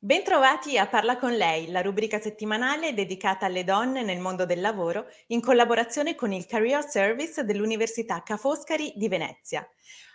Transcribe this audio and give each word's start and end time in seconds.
Bentrovati 0.00 0.78
a 0.78 0.86
Parla 0.86 1.18
con 1.18 1.32
lei, 1.32 1.72
la 1.72 1.82
rubrica 1.82 2.20
settimanale 2.20 2.94
dedicata 2.94 3.46
alle 3.46 3.64
donne 3.64 4.04
nel 4.04 4.20
mondo 4.20 4.46
del 4.46 4.60
lavoro 4.60 5.06
in 5.28 5.40
collaborazione 5.40 6.14
con 6.14 6.32
il 6.32 6.46
Career 6.46 6.88
Service 6.88 7.42
dell'Università 7.42 8.22
Ca' 8.22 8.36
Foscari 8.36 8.92
di 8.94 9.08
Venezia. 9.08 9.68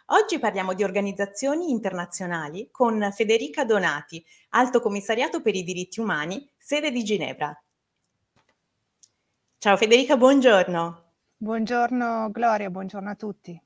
Oggi 0.06 0.40
parliamo 0.40 0.74
di 0.74 0.86
organizzazioni 0.86 1.70
internazionali 1.70 2.70
con 2.72 3.12
Federica 3.12 3.66
Donati, 3.66 4.26
Alto 4.52 4.80
Commissariato 4.80 5.42
per 5.42 5.54
i 5.54 5.64
diritti 5.64 6.00
umani, 6.00 6.50
sede 6.58 6.90
di 6.90 7.04
Ginevra. 7.04 7.54
Ciao 9.58 9.76
Federica, 9.76 10.16
buongiorno. 10.16 11.04
Buongiorno 11.36 12.32
Gloria, 12.32 12.70
buongiorno 12.70 13.10
a 13.10 13.16
tutti. 13.16 13.62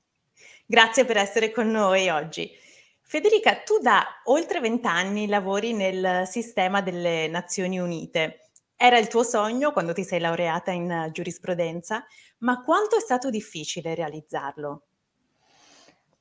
Grazie 0.66 1.06
per 1.06 1.18
essere 1.18 1.52
con 1.52 1.70
noi 1.70 2.10
oggi. 2.10 2.66
Federica, 3.10 3.62
tu 3.64 3.80
da 3.80 4.06
oltre 4.26 4.60
vent'anni 4.60 5.28
lavori 5.28 5.72
nel 5.72 6.28
sistema 6.28 6.82
delle 6.82 7.30
Nazioni 7.30 7.80
Unite. 7.80 8.50
Era 8.76 8.98
il 8.98 9.08
tuo 9.08 9.24
sogno 9.24 9.72
quando 9.72 9.94
ti 9.94 10.04
sei 10.04 10.20
laureata 10.20 10.72
in 10.72 11.08
giurisprudenza, 11.14 12.06
ma 12.40 12.62
quanto 12.64 12.98
è 12.98 13.00
stato 13.00 13.30
difficile 13.30 13.96
realizzarlo? 13.96 14.88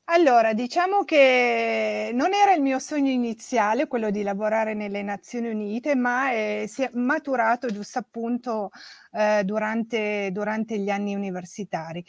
Allora, 0.05 0.53
diciamo 0.53 1.03
che 1.03 2.11
non 2.15 2.33
era 2.33 2.53
il 2.55 2.63
mio 2.63 2.79
sogno 2.79 3.11
iniziale 3.11 3.89
quello 3.89 4.11
di 4.13 4.23
lavorare 4.23 4.73
nelle 4.75 5.03
Nazioni 5.03 5.49
Unite, 5.49 5.97
ma 5.97 6.31
è, 6.31 6.67
si 6.69 6.83
è 6.83 6.91
maturato 6.93 7.67
giusto 7.67 7.99
appunto 7.99 8.71
eh, 9.11 9.43
durante, 9.43 10.29
durante 10.31 10.79
gli 10.79 10.91
anni 10.91 11.17
universitari. 11.17 12.05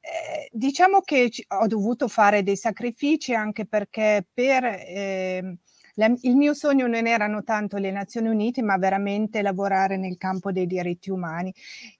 Eh, 0.00 0.48
diciamo 0.52 1.00
che 1.00 1.30
ci, 1.30 1.44
ho 1.48 1.66
dovuto 1.66 2.08
fare 2.08 2.42
dei 2.42 2.56
sacrifici 2.56 3.34
anche 3.34 3.66
perché 3.66 4.26
per 4.32 4.64
eh, 4.64 5.58
la, 5.94 6.12
il 6.22 6.36
mio 6.36 6.54
sogno 6.54 6.86
non 6.86 7.06
erano 7.06 7.42
tanto 7.42 7.76
le 7.76 7.90
Nazioni 7.90 8.28
Unite, 8.28 8.62
ma 8.62 8.76
veramente 8.78 9.42
lavorare 9.42 9.96
nel 9.96 10.16
campo 10.16 10.52
dei 10.52 10.66
diritti 10.66 11.10
umani. 11.10 11.52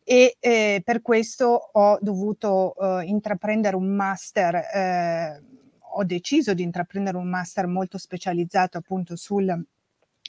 E 0.04 0.36
eh, 0.38 0.82
per 0.84 1.02
questo 1.02 1.70
ho 1.72 1.98
dovuto 2.00 2.74
eh, 3.00 3.04
intraprendere 3.04 3.76
un 3.76 3.88
master 3.88 4.54
eh, 4.54 5.42
ho 5.91 6.04
deciso 6.04 6.54
di 6.54 6.62
intraprendere 6.62 7.16
un 7.16 7.28
master 7.28 7.66
molto 7.66 7.98
specializzato 7.98 8.78
appunto 8.78 9.16
sul 9.16 9.66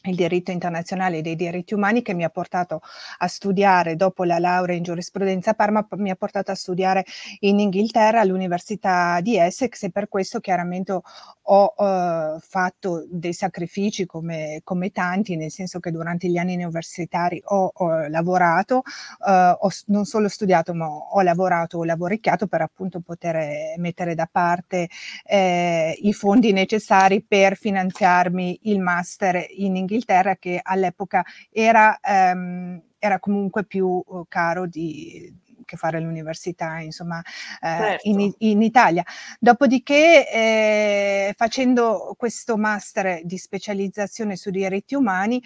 il 0.03 0.15
diritto 0.15 0.51
internazionale 0.51 1.21
dei 1.21 1.35
diritti 1.35 1.73
umani 1.73 2.01
che 2.01 2.13
mi 2.13 2.23
ha 2.23 2.29
portato 2.29 2.81
a 3.17 3.27
studiare 3.27 3.95
dopo 3.95 4.23
la 4.23 4.39
laurea 4.39 4.75
in 4.75 4.83
giurisprudenza 4.83 5.51
a 5.51 5.53
Parma, 5.53 5.85
mi 5.97 6.09
ha 6.09 6.15
portato 6.15 6.51
a 6.51 6.55
studiare 6.55 7.05
in 7.39 7.59
Inghilterra 7.59 8.21
all'Università 8.21 9.19
di 9.21 9.37
Essex 9.37 9.83
e 9.83 9.91
per 9.91 10.07
questo 10.07 10.39
chiaramente 10.39 10.99
ho 11.41 11.73
eh, 11.77 12.37
fatto 12.39 13.05
dei 13.09 13.33
sacrifici 13.33 14.05
come, 14.05 14.61
come, 14.63 14.91
tanti, 14.91 15.35
nel 15.35 15.51
senso 15.51 15.79
che 15.79 15.91
durante 15.91 16.27
gli 16.27 16.37
anni 16.37 16.53
universitari 16.53 17.41
ho, 17.45 17.71
ho 17.73 18.07
lavorato, 18.07 18.83
eh, 19.27 19.57
ho 19.59 19.69
non 19.87 20.05
solo 20.05 20.27
studiato 20.27 20.73
ma 20.73 20.87
ho 20.87 21.21
lavorato, 21.21 21.79
ho 21.79 21.83
lavoricchiato 21.83 22.47
per 22.47 22.61
appunto 22.61 23.01
poter 23.01 23.77
mettere 23.77 24.15
da 24.15 24.29
parte 24.31 24.87
eh, 25.25 25.97
i 26.01 26.13
fondi 26.13 26.51
necessari 26.53 27.23
per 27.23 27.57
finanziarmi 27.57 28.59
il 28.63 28.79
master 28.79 29.45
in 29.49 29.75
Inghilterra 29.75 29.88
Inghilterra 29.89 30.35
che 30.35 30.59
all'epoca 30.61 31.23
era, 31.51 31.99
ehm, 31.99 32.81
era 32.99 33.19
comunque 33.19 33.65
più 33.65 33.87
uh, 34.05 34.25
caro 34.27 34.67
di, 34.67 35.33
che 35.65 35.77
fare 35.77 35.99
l'università, 35.99 36.79
insomma, 36.79 37.19
eh, 37.19 37.67
certo. 37.67 38.07
in, 38.07 38.33
in, 38.39 38.61
Italia. 38.61 39.03
Dopodiché, 39.39 40.29
eh, 40.31 41.33
facendo 41.35 42.15
questo 42.17 42.57
master 42.57 43.23
di 43.23 43.37
specializzazione 43.37 44.35
su 44.35 44.49
diritti 44.49 44.95
umani, 44.95 45.41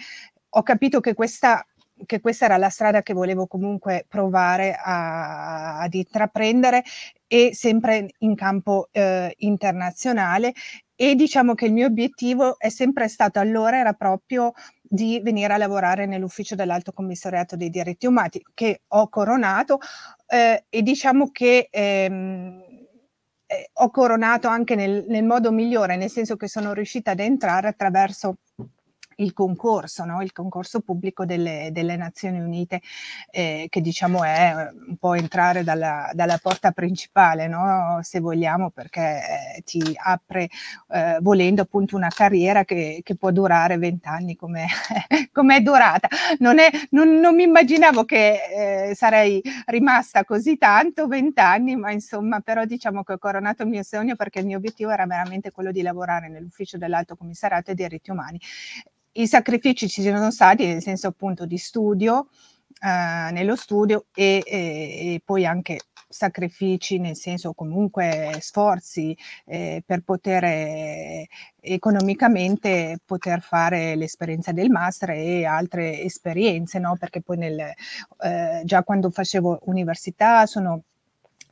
ho 0.56 0.62
capito 0.62 1.00
che 1.00 1.14
questa 1.14 1.64
che 2.06 2.20
questa 2.20 2.46
era 2.46 2.56
la 2.56 2.70
strada 2.70 3.02
che 3.02 3.14
volevo 3.14 3.46
comunque 3.46 4.04
provare 4.08 4.76
a, 4.76 5.78
ad 5.78 5.94
intraprendere 5.94 6.82
e 7.26 7.54
sempre 7.54 8.08
in 8.18 8.34
campo 8.34 8.88
eh, 8.90 9.32
internazionale 9.38 10.52
e 10.96 11.14
diciamo 11.14 11.54
che 11.54 11.66
il 11.66 11.72
mio 11.72 11.86
obiettivo 11.86 12.58
è 12.58 12.68
sempre 12.68 13.08
stato 13.08 13.38
allora 13.38 13.78
era 13.78 13.92
proprio 13.94 14.52
di 14.80 15.20
venire 15.22 15.52
a 15.52 15.56
lavorare 15.56 16.06
nell'ufficio 16.06 16.54
dell'Alto 16.54 16.92
Commissariato 16.92 17.56
dei 17.56 17.70
diritti 17.70 18.06
umani 18.06 18.40
che 18.54 18.82
ho 18.88 19.08
coronato 19.08 19.78
eh, 20.28 20.64
e 20.68 20.82
diciamo 20.82 21.30
che 21.30 21.68
ehm, 21.70 22.62
eh, 23.46 23.70
ho 23.74 23.90
coronato 23.90 24.48
anche 24.48 24.74
nel, 24.74 25.04
nel 25.08 25.24
modo 25.24 25.50
migliore, 25.50 25.96
nel 25.96 26.10
senso 26.10 26.36
che 26.36 26.48
sono 26.48 26.72
riuscita 26.72 27.10
ad 27.12 27.20
entrare 27.20 27.68
attraverso 27.68 28.36
il 29.16 29.32
concorso, 29.32 30.04
no? 30.04 30.22
il 30.22 30.32
concorso 30.32 30.80
pubblico 30.80 31.24
delle, 31.24 31.68
delle 31.72 31.96
Nazioni 31.96 32.40
Unite, 32.40 32.80
eh, 33.30 33.66
che 33.68 33.80
diciamo 33.80 34.24
è 34.24 34.54
eh, 34.56 34.74
un 34.88 34.96
po' 34.96 35.14
entrare 35.14 35.64
dalla, 35.64 36.10
dalla 36.14 36.38
porta 36.38 36.72
principale, 36.72 37.46
no? 37.46 37.98
se 38.02 38.20
vogliamo, 38.20 38.70
perché 38.70 39.00
eh, 39.56 39.62
ti 39.62 39.82
apre 39.96 40.48
eh, 40.88 41.18
volendo 41.20 41.62
appunto 41.62 41.96
una 41.96 42.08
carriera 42.08 42.64
che, 42.64 43.00
che 43.02 43.16
può 43.16 43.30
durare 43.30 43.76
vent'anni 43.78 44.36
come, 44.36 44.66
come 45.32 45.56
è 45.56 45.60
durata. 45.60 46.08
Non, 46.38 46.58
è, 46.58 46.70
non, 46.90 47.18
non 47.20 47.34
mi 47.34 47.44
immaginavo 47.44 48.04
che 48.04 48.88
eh, 48.90 48.94
sarei 48.94 49.42
rimasta 49.66 50.24
così 50.24 50.56
tanto, 50.56 51.06
vent'anni, 51.06 51.76
ma 51.76 51.90
insomma, 51.90 52.40
però 52.40 52.64
diciamo 52.64 53.02
che 53.02 53.14
ho 53.14 53.18
coronato 53.18 53.62
il 53.62 53.68
mio 53.68 53.82
sogno 53.82 54.16
perché 54.16 54.40
il 54.40 54.46
mio 54.46 54.56
obiettivo 54.58 54.90
era 54.90 55.06
veramente 55.06 55.50
quello 55.50 55.72
di 55.72 55.82
lavorare 55.82 56.28
nell'ufficio 56.28 56.78
dell'Alto 56.78 57.16
Commissariato 57.16 57.70
ai 57.70 57.76
diritti 57.76 58.10
umani 58.10 58.40
i 59.14 59.26
sacrifici 59.26 59.88
ci 59.88 60.02
sono 60.02 60.30
stati 60.30 60.66
nel 60.66 60.82
senso 60.82 61.08
appunto 61.08 61.46
di 61.46 61.58
studio, 61.58 62.28
eh, 62.80 63.30
nello 63.32 63.56
studio 63.56 64.06
e, 64.14 64.42
e, 64.44 65.14
e, 65.14 65.22
poi 65.24 65.46
anche 65.46 65.80
sacrifici 66.08 66.98
nel 66.98 67.16
senso 67.16 67.54
comunque 67.54 68.36
sforzi 68.40 69.16
eh, 69.46 69.82
per 69.84 70.02
poter 70.02 70.44
eh, 70.44 71.28
economicamente 71.60 72.98
poter 73.04 73.40
fare 73.40 73.96
l'esperienza 73.96 74.52
del 74.52 74.70
master 74.70 75.10
e 75.10 75.44
altre 75.44 76.00
esperienze, 76.02 76.78
no? 76.78 76.96
perché 76.98 77.20
poi 77.20 77.36
nel, 77.38 77.58
eh, 77.58 78.62
già 78.64 78.82
quando 78.84 79.10
facevo 79.10 79.60
università 79.64 80.46
sono 80.46 80.84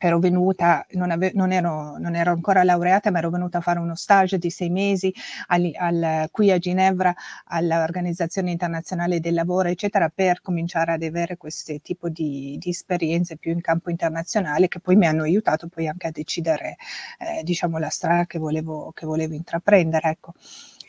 ero 0.07 0.19
venuta, 0.19 0.85
non, 0.93 1.13
ave, 1.13 1.31
non, 1.35 1.53
ero, 1.53 1.97
non, 1.99 2.17
ero, 2.17 2.33
ancora 2.33 2.65
laureata, 2.65 3.11
ma 3.13 3.19
ero 3.19 3.31
venuta 3.31 3.59
a 3.59 3.61
fare 3.61 3.79
uno 3.79 3.95
stage 3.95 4.39
di 4.39 4.51
sei 4.51 4.69
mesi 4.69 5.15
al, 5.47 5.71
al, 5.77 6.29
qui 6.33 6.51
a 6.51 6.59
Ginevra 6.59 7.15
all'Organizzazione 7.45 8.51
Internazionale 8.51 9.21
del 9.21 9.35
Lavoro, 9.35 9.69
eccetera, 9.69 10.11
per 10.13 10.41
cominciare 10.41 10.93
ad 10.93 11.03
avere 11.03 11.37
questo 11.37 11.75
tipo 11.81 12.09
di, 12.09 12.57
di, 12.59 12.71
esperienze 12.71 13.37
più 13.37 13.53
in 13.53 13.61
campo 13.61 13.91
internazionale 13.91 14.67
che 14.67 14.81
poi 14.81 14.97
mi 14.97 15.07
hanno 15.07 15.23
aiutato 15.23 15.69
poi 15.69 15.87
anche 15.87 16.09
a 16.09 16.11
decidere, 16.11 16.77
eh, 17.19 17.45
diciamo, 17.45 17.79
la 17.79 17.89
strada 17.89 18.27
che 18.27 18.39
volevo, 18.39 18.91
che 18.93 19.07
volevo 19.07 19.35
intraprendere. 19.35 20.11
Ecco. 20.11 20.33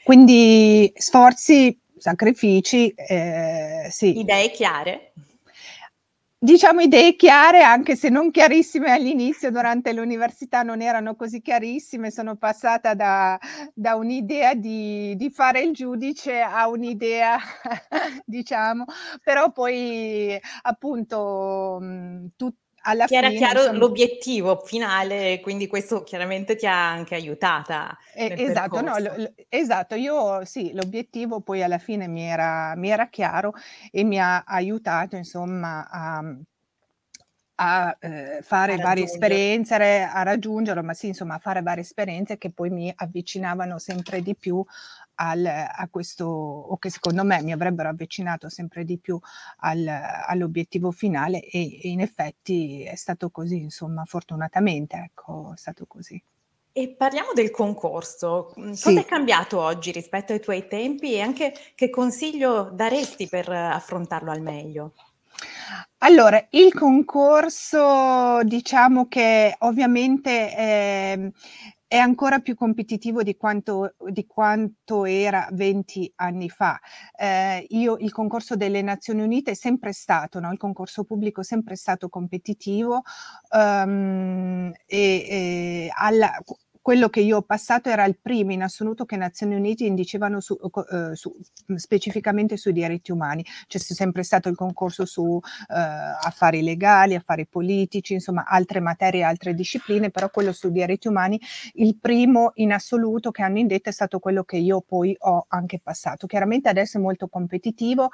Quindi 0.03 0.91
sforzi, 0.95 1.79
sacrifici, 1.97 2.89
eh, 2.89 3.87
sì. 3.91 4.17
Idee 4.17 4.49
chiare 4.49 5.11
diciamo 6.43 6.81
idee 6.81 7.15
chiare, 7.15 7.63
anche 7.63 7.95
se 7.95 8.09
non 8.09 8.29
chiarissime 8.29 8.91
all'inizio, 8.91 9.49
durante 9.49 9.93
l'università 9.93 10.61
non 10.61 10.81
erano 10.81 11.15
così 11.15 11.41
chiarissime, 11.41 12.11
sono 12.11 12.35
passata 12.35 12.93
da, 12.93 13.39
da 13.73 13.95
un'idea 13.95 14.53
di, 14.53 15.15
di, 15.15 15.29
fare 15.29 15.61
il 15.61 15.71
giudice 15.73 16.41
a 16.41 16.67
un'idea, 16.67 17.37
diciamo, 18.25 18.83
però 19.23 19.53
poi 19.53 20.37
appunto 20.63 21.79
tut, 22.35 22.55
alla 22.83 23.07
era 23.07 23.27
fine, 23.27 23.39
chiaro 23.39 23.59
insomma, 23.61 23.77
l'obiettivo 23.77 24.61
finale, 24.65 25.39
quindi 25.41 25.67
questo 25.67 26.03
chiaramente 26.03 26.55
ti 26.55 26.65
ha 26.65 26.89
anche 26.89 27.15
aiutata. 27.15 27.97
Eh, 28.13 28.33
esatto, 28.37 28.81
no, 28.81 28.97
lo, 28.97 29.33
esatto, 29.49 29.95
io 29.95 30.45
sì, 30.45 30.73
l'obiettivo 30.73 31.41
poi 31.41 31.63
alla 31.63 31.77
fine 31.77 32.07
mi 32.07 32.23
era, 32.23 32.75
mi 32.75 32.89
era 32.89 33.07
chiaro 33.07 33.53
e 33.91 34.03
mi 34.03 34.19
ha 34.19 34.43
aiutato 34.45 35.15
insomma 35.15 35.87
a, 35.89 36.23
a 37.55 37.97
eh, 37.99 38.39
fare 38.41 38.73
a 38.73 38.77
varie 38.77 39.05
esperienze, 39.05 39.75
a 39.75 40.23
raggiungerlo, 40.23 40.83
ma 40.83 40.93
sì, 40.93 41.07
insomma, 41.07 41.35
a 41.35 41.39
fare 41.39 41.61
varie 41.61 41.83
esperienze 41.83 42.37
che 42.37 42.51
poi 42.51 42.69
mi 42.69 42.91
avvicinavano 42.93 43.77
sempre 43.79 44.21
di 44.21 44.35
più 44.35 44.63
al, 45.15 45.45
a 45.45 45.87
questo, 45.89 46.25
o 46.25 46.77
che 46.77 46.89
secondo 46.89 47.23
me 47.23 47.41
mi 47.41 47.51
avrebbero 47.51 47.89
avvicinato 47.89 48.49
sempre 48.49 48.83
di 48.83 48.97
più 48.97 49.19
al, 49.57 49.87
all'obiettivo 49.87 50.91
finale 50.91 51.41
e, 51.41 51.79
e, 51.81 51.89
in 51.89 52.01
effetti 52.01 52.83
è 52.83 52.95
stato 52.95 53.29
così, 53.29 53.57
insomma, 53.57 54.03
fortunatamente, 54.05 54.97
ecco, 54.97 55.51
è 55.53 55.57
stato 55.57 55.85
così. 55.85 56.21
E 56.75 56.95
parliamo 56.97 57.33
del 57.33 57.51
concorso. 57.51 58.53
Mm, 58.59 58.69
cosa 58.69 58.89
sì. 58.89 58.97
è 58.97 59.05
cambiato 59.05 59.59
oggi 59.59 59.91
rispetto 59.91 60.33
ai 60.33 60.41
tuoi 60.41 60.67
tempi 60.67 61.13
e 61.13 61.21
anche 61.21 61.53
che 61.75 61.89
consiglio 61.89 62.71
daresti 62.73 63.27
per 63.27 63.47
affrontarlo 63.49 64.31
al 64.31 64.41
meglio? 64.41 64.93
Allora, 65.99 66.45
il 66.49 66.73
concorso 66.73 68.39
diciamo 68.43 69.07
che 69.07 69.55
ovviamente, 69.59 70.55
ehm, 70.55 71.31
è 71.93 71.97
ancora 71.97 72.39
più 72.39 72.55
competitivo 72.55 73.21
di 73.21 73.37
quanto, 73.37 73.93
di 74.09 74.25
quanto 74.25 75.05
era 75.05 75.47
20 75.51 76.13
anni 76.15 76.49
fa. 76.49 76.79
Eh, 77.15 77.67
io, 77.69 77.97
il 77.99 78.11
concorso 78.11 78.55
delle 78.55 78.81
Nazioni 78.81 79.21
Unite 79.21 79.51
è 79.51 79.53
sempre 79.53 79.93
stato, 79.93 80.39
no? 80.39 80.51
il 80.51 80.57
concorso 80.57 81.03
pubblico 81.03 81.41
è 81.41 81.43
sempre 81.43 81.75
stato 81.75 82.09
competitivo 82.09 83.03
um, 83.55 84.71
e, 84.87 85.25
e 85.29 85.91
alla, 85.95 86.35
quello 86.83 87.07
che 87.07 87.21
io 87.21 87.37
ho 87.37 87.41
passato 87.43 87.87
era 87.87 88.03
il 88.03 88.17
primo 88.21 88.51
in 88.51 88.61
assoluto 88.61 89.05
che 89.05 89.15
Nazioni 89.15 89.55
Unite 89.55 89.85
indicevano 89.85 90.41
su, 90.41 90.59
eh, 90.91 91.15
su, 91.15 91.33
specificamente 91.77 92.57
sui 92.57 92.73
diritti 92.73 93.13
umani. 93.13 93.43
C'è 93.67 93.77
sempre 93.77 94.23
stato 94.23 94.49
il 94.49 94.57
concorso 94.57 95.05
su 95.05 95.39
eh, 95.69 95.73
affari 95.75 96.61
legali, 96.61 97.15
affari 97.15 97.47
politici, 97.47 98.11
insomma 98.11 98.43
altre 98.45 98.81
materie, 98.81 99.23
altre 99.23 99.53
discipline, 99.53 100.11
però 100.11 100.29
quello 100.29 100.51
sui 100.51 100.73
diritti 100.73 101.07
umani, 101.07 101.39
il 101.75 101.97
primo 101.97 102.51
in 102.55 102.73
assoluto 102.73 103.31
che 103.31 103.43
hanno 103.43 103.59
indetto 103.59 103.87
è 103.87 103.93
stato 103.93 104.19
quello 104.19 104.43
che 104.43 104.57
io 104.57 104.81
poi 104.81 105.15
ho 105.17 105.45
anche 105.47 105.79
passato. 105.79 106.27
Chiaramente 106.27 106.67
adesso 106.67 106.97
è 106.97 107.01
molto 107.01 107.29
competitivo, 107.29 108.09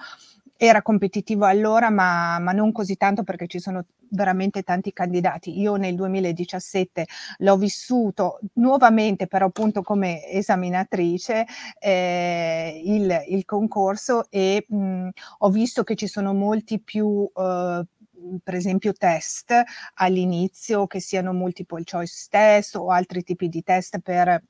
era 0.61 0.81
competitivo 0.81 1.45
allora, 1.45 1.89
ma, 1.89 2.38
ma, 2.39 2.51
non 2.51 2.73
così 2.73 2.97
tanto 2.97 3.23
perché 3.23 3.47
ci 3.47 3.59
sono 3.59 3.85
veramente 4.09 4.61
tanti 4.63 4.91
candidati. 4.91 5.57
Io 5.57 5.77
nel 5.77 5.95
2017 5.95 7.06
l'ho 7.38 7.56
vissuto 7.56 8.39
nuovamente, 8.56 9.27
però 9.27 9.45
appunto 9.45 9.81
come 9.81 10.27
esaminatrice, 10.27 11.45
eh, 11.79 12.81
il, 12.83 13.23
il, 13.29 13.45
concorso 13.45 14.29
e 14.29 14.65
mh, 14.67 15.09
ho 15.38 15.50
visto 15.50 15.83
che 15.83 15.95
ci 15.95 16.07
sono 16.07 16.33
molti 16.33 16.81
più... 16.81 17.29
Eh, 17.33 17.83
per 18.44 18.53
esempio 18.53 18.91
test 18.91 19.53
all'inizio 19.94 20.88
che 20.88 21.00
siano 21.00 21.31
multiple 21.31 21.83
choice 21.89 22.27
test 22.29 22.75
o 22.75 22.89
altri 22.89 23.23
tipi 23.23 23.47
di 23.47 23.63
test 23.63 24.00
per 24.00 24.44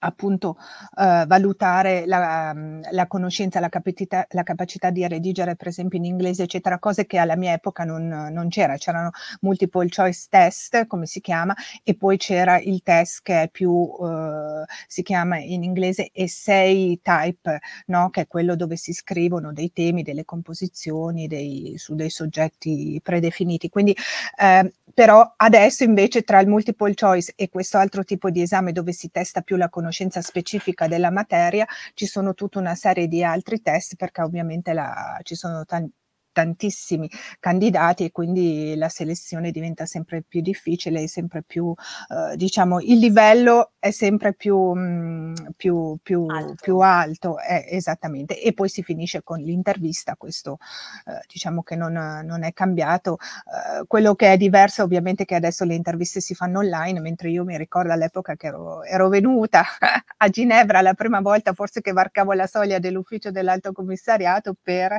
appunto 0.00 0.56
eh, 0.98 1.24
valutare 1.26 2.06
la, 2.06 2.52
mm, 2.54 2.82
la, 2.90 3.06
conoscenza, 3.06 3.60
la 3.60 3.68
capacità, 3.68 4.26
la 4.30 4.42
capacità 4.42 4.90
di 4.90 5.06
redigere 5.06 5.56
per 5.56 5.68
esempio 5.68 5.98
in 5.98 6.04
inglese, 6.04 6.44
eccetera, 6.44 6.78
cose 6.78 7.06
che 7.06 7.18
alla 7.18 7.36
mia 7.36 7.52
epoca 7.52 7.84
non, 7.84 8.06
non 8.06 8.48
c'era. 8.48 8.76
C'erano 8.76 9.10
multiple 9.40 9.88
choice 9.88 10.26
test, 10.28 10.86
come 10.86 11.06
si 11.06 11.20
chiama, 11.20 11.54
e 11.82 11.94
poi 11.96 12.16
c'era 12.16 12.58
il 12.58 12.82
test 12.82 13.22
che 13.22 13.42
è 13.42 13.48
più, 13.48 13.90
eh, 14.02 14.64
si 14.86 15.02
chiama 15.02 15.38
in 15.38 15.62
inglese 15.62 16.10
essay 16.12 17.00
type, 17.02 17.58
no? 17.86 18.10
che 18.10 18.22
è 18.22 18.26
quello 18.26 18.56
dove 18.56 18.76
si 18.76 18.92
scrivono 18.92 19.52
dei 19.52 19.72
temi, 19.72 20.02
delle 20.02 20.24
composizioni 20.24 21.26
dei, 21.26 21.74
su 21.76 21.94
dei 21.94 22.10
soggetti 22.10 23.00
predefiniti. 23.02 23.68
Quindi 23.68 23.96
eh, 24.36 24.72
però 24.98 25.34
adesso 25.36 25.84
invece 25.84 26.22
tra 26.22 26.40
il 26.40 26.48
multiple 26.48 26.92
choice 26.92 27.32
e 27.36 27.48
questo 27.48 27.78
altro 27.78 28.02
tipo 28.02 28.30
di 28.30 28.42
esame 28.42 28.72
dove 28.72 28.90
si 28.90 29.12
testa 29.12 29.42
più 29.42 29.54
la 29.54 29.68
conoscenza 29.68 30.20
specifica 30.20 30.88
della 30.88 31.12
materia, 31.12 31.64
ci 31.94 32.04
sono 32.04 32.34
tutta 32.34 32.58
una 32.58 32.74
serie 32.74 33.06
di 33.06 33.22
altri 33.22 33.62
test 33.62 33.94
perché 33.94 34.22
ovviamente 34.22 34.72
la, 34.72 35.16
ci 35.22 35.36
sono 35.36 35.64
tanti 35.64 35.97
tantissimi 36.38 37.10
candidati 37.40 38.04
e 38.04 38.12
quindi 38.12 38.76
la 38.76 38.88
selezione 38.88 39.50
diventa 39.50 39.86
sempre 39.86 40.22
più 40.22 40.40
difficile 40.40 41.02
e 41.02 41.08
sempre 41.08 41.42
più, 41.42 41.74
eh, 42.10 42.36
diciamo, 42.36 42.78
il 42.78 42.98
livello 42.98 43.72
è 43.80 43.90
sempre 43.90 44.34
più, 44.34 44.56
mh, 44.56 44.78
mm, 44.78 45.34
più, 45.56 45.96
più 46.00 46.26
alto, 46.26 46.54
più 46.60 46.78
alto 46.78 47.40
eh, 47.40 47.66
esattamente. 47.70 48.40
E 48.40 48.52
poi 48.52 48.68
si 48.68 48.84
finisce 48.84 49.24
con 49.24 49.40
l'intervista, 49.40 50.14
questo 50.16 50.58
eh, 51.06 51.24
diciamo 51.26 51.64
che 51.64 51.74
non, 51.74 51.94
non 52.24 52.44
è 52.44 52.52
cambiato. 52.52 53.16
Eh, 53.18 53.84
quello 53.88 54.14
che 54.14 54.32
è 54.32 54.36
diverso 54.36 54.84
ovviamente 54.84 55.24
è 55.24 55.26
che 55.26 55.34
adesso 55.34 55.64
le 55.64 55.74
interviste 55.74 56.20
si 56.20 56.34
fanno 56.34 56.60
online, 56.60 57.00
mentre 57.00 57.30
io 57.30 57.44
mi 57.44 57.56
ricordo 57.56 57.92
all'epoca 57.92 58.36
che 58.36 58.46
ero, 58.46 58.84
ero 58.84 59.08
venuta 59.08 59.64
a 60.18 60.28
Ginevra 60.28 60.82
la 60.82 60.94
prima 60.94 61.20
volta, 61.20 61.52
forse 61.52 61.80
che 61.80 61.90
varcavo 61.92 62.32
la 62.32 62.46
soglia 62.46 62.78
dell'ufficio 62.78 63.32
dell'alto 63.32 63.72
commissariato 63.72 64.54
per 64.62 64.98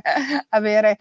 avere 0.49 0.97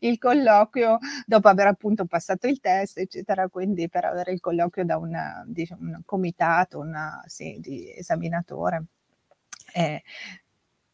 il 0.00 0.18
colloquio 0.18 0.98
dopo 1.26 1.48
aver 1.48 1.66
appunto 1.66 2.04
passato 2.06 2.46
il 2.46 2.60
test, 2.60 2.98
eccetera, 2.98 3.48
quindi 3.48 3.88
per 3.88 4.04
avere 4.04 4.32
il 4.32 4.40
colloquio 4.40 4.84
da 4.84 4.96
una, 4.96 5.44
diciamo, 5.46 5.80
un 5.82 6.02
comitato, 6.04 6.78
una, 6.78 7.22
sì, 7.26 7.56
di 7.60 7.92
esaminatore. 7.94 8.84
Eh, 9.72 10.02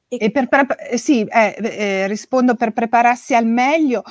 e 0.09 0.31
per 0.31 0.49
pre- 0.49 0.97
sì, 0.97 1.25
eh, 1.25 1.57
eh, 1.61 2.07
rispondo 2.07 2.55
per 2.55 2.73
prepararsi 2.73 3.35
al 3.35 3.47
meglio. 3.47 4.03